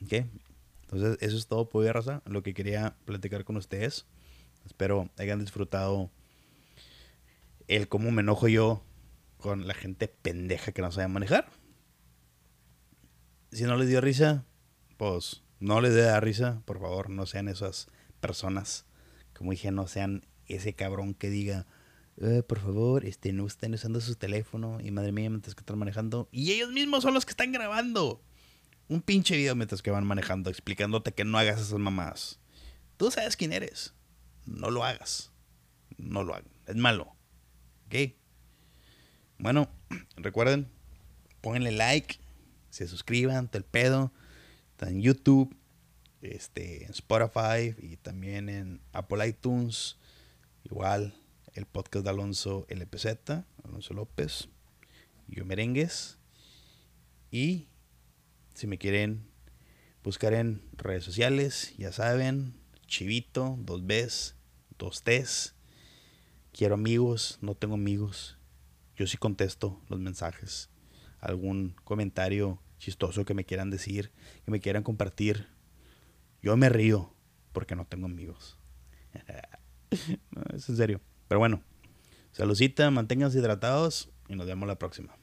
¿Qué? 0.09 0.27
Entonces, 0.95 1.19
eso 1.21 1.37
es 1.37 1.47
todo 1.47 1.69
por 1.69 1.85
raza, 1.85 2.23
lo 2.27 2.43
que 2.43 2.55
quería 2.55 2.97
platicar 3.05 3.45
con 3.45 3.57
ustedes. 3.57 4.07
Espero 4.65 5.11
hayan 5.19 5.41
disfrutado 5.41 6.11
el 7.69 7.89
cómo 7.89 8.11
me 8.11 8.23
enojo 8.23 8.49
yo 8.49 8.83
con 9.39 9.67
la 9.67 9.75
gente 9.75 10.09
pendeja 10.09 10.73
que 10.73 10.83
no 10.83 10.93
sabe 10.93 11.09
manejar. 11.09 11.49
Si 13.53 13.65
no 13.65 13.77
les 13.77 13.89
dio 13.89 14.01
risa, 14.01 14.45
pues 14.97 15.43
no 15.61 15.81
les 15.81 15.95
dé 15.95 16.19
risa, 16.21 16.63
por 16.65 16.81
favor, 16.81 17.11
no 17.11 17.27
sean 17.27 17.49
esas 17.49 17.89
personas. 18.21 18.87
Como 19.37 19.51
dije, 19.51 19.71
no 19.71 19.87
sean 19.87 20.25
ese 20.47 20.75
cabrón 20.75 21.15
que 21.15 21.31
diga, 21.31 21.67
eh, 22.19 22.43
por 22.47 22.61
favor, 22.61 23.05
este, 23.05 23.33
no 23.33 23.47
estén 23.47 23.75
usando 23.75 24.01
su 24.01 24.15
teléfono 24.15 24.79
y 24.81 24.91
madre 24.91 25.13
mía, 25.13 25.29
mientras 25.29 25.55
que 25.55 25.61
están 25.61 25.79
manejando. 25.79 26.29
Y 26.31 26.53
ellos 26.53 26.71
mismos 26.71 27.03
son 27.03 27.15
los 27.15 27.25
que 27.25 27.31
están 27.31 27.53
grabando 27.53 28.23
un 28.89 29.01
pinche 29.01 29.37
video 29.37 29.55
mientras 29.55 29.83
que 29.83 29.91
van 29.91 30.07
manejando 30.07 30.51
explicándote 30.51 31.13
que 31.13 31.25
no 31.25 31.39
hagas 31.39 31.61
esas 31.61 31.79
mamadas. 31.79 32.39
Tú 32.97 33.11
sabes 33.11 33.37
quién 33.37 33.53
eres. 33.53 33.95
No 34.47 34.71
lo 34.71 34.85
hagas. 34.85 35.33
No 35.97 36.23
lo 36.23 36.35
hagan. 36.35 36.51
Es 36.67 36.77
malo. 36.77 37.15
¿Ok? 37.87 38.15
Bueno, 39.39 39.69
recuerden, 40.17 40.71
pónganle 41.41 41.73
like, 41.73 42.19
se 42.71 42.87
suscriban, 42.87 43.51
el 43.53 43.65
pedo. 43.65 44.13
Está 44.73 44.89
en 44.89 45.01
YouTube, 45.01 45.57
este, 46.21 46.85
en 46.85 46.91
Spotify 46.91 47.75
y 47.79 47.97
también 47.97 48.49
en 48.49 48.81
Apple 48.93 49.27
iTunes. 49.27 49.97
Igual 50.65 51.15
el 51.55 51.67
podcast 51.67 52.05
de 52.05 52.11
Alonso 52.11 52.67
LPZ, 52.69 53.07
Alonso 53.65 53.95
López, 53.95 54.49
yo 55.29 55.45
merengues. 55.45 56.19
Y 57.31 57.69
si 58.55 58.67
me 58.67 58.79
quieren 58.79 59.27
buscar 60.03 60.33
en 60.33 60.63
redes 60.77 61.05
sociales, 61.05 61.75
ya 61.77 61.93
saben, 61.93 62.55
Chivito, 62.87 63.57
dos 63.61 63.85
Bs, 63.87 64.37
dos 64.79 65.03
Ts. 65.03 65.55
Quiero 66.53 66.75
amigos, 66.75 67.39
no 67.41 67.55
tengo 67.55 67.75
amigos. 67.75 68.39
Yo 68.97 69.07
sí 69.07 69.17
contesto 69.17 69.83
los 69.89 69.99
mensajes. 69.99 70.71
Algún 71.21 71.75
comentario 71.85 72.63
chistoso 72.79 73.25
que 73.25 73.35
me 73.35 73.45
quieran 73.45 73.71
decir, 73.71 74.13
que 74.45 74.51
me 74.51 74.61
quieran 74.61 74.85
compartir. 74.85 75.49
Yo 76.43 76.57
me 76.57 76.69
río 76.69 77.13
porque 77.53 77.75
no 77.75 77.87
tengo 77.87 78.07
amigos. 78.07 78.57
es 80.55 80.69
en 80.69 80.77
serio. 80.77 81.01
Pero 81.27 81.41
bueno, 81.41 81.63
saludcita, 82.33 82.91
manténganse 82.91 83.39
hidratados 83.39 84.11
y 84.29 84.37
nos 84.37 84.47
vemos 84.47 84.69
la 84.69 84.79
próxima. 84.79 85.17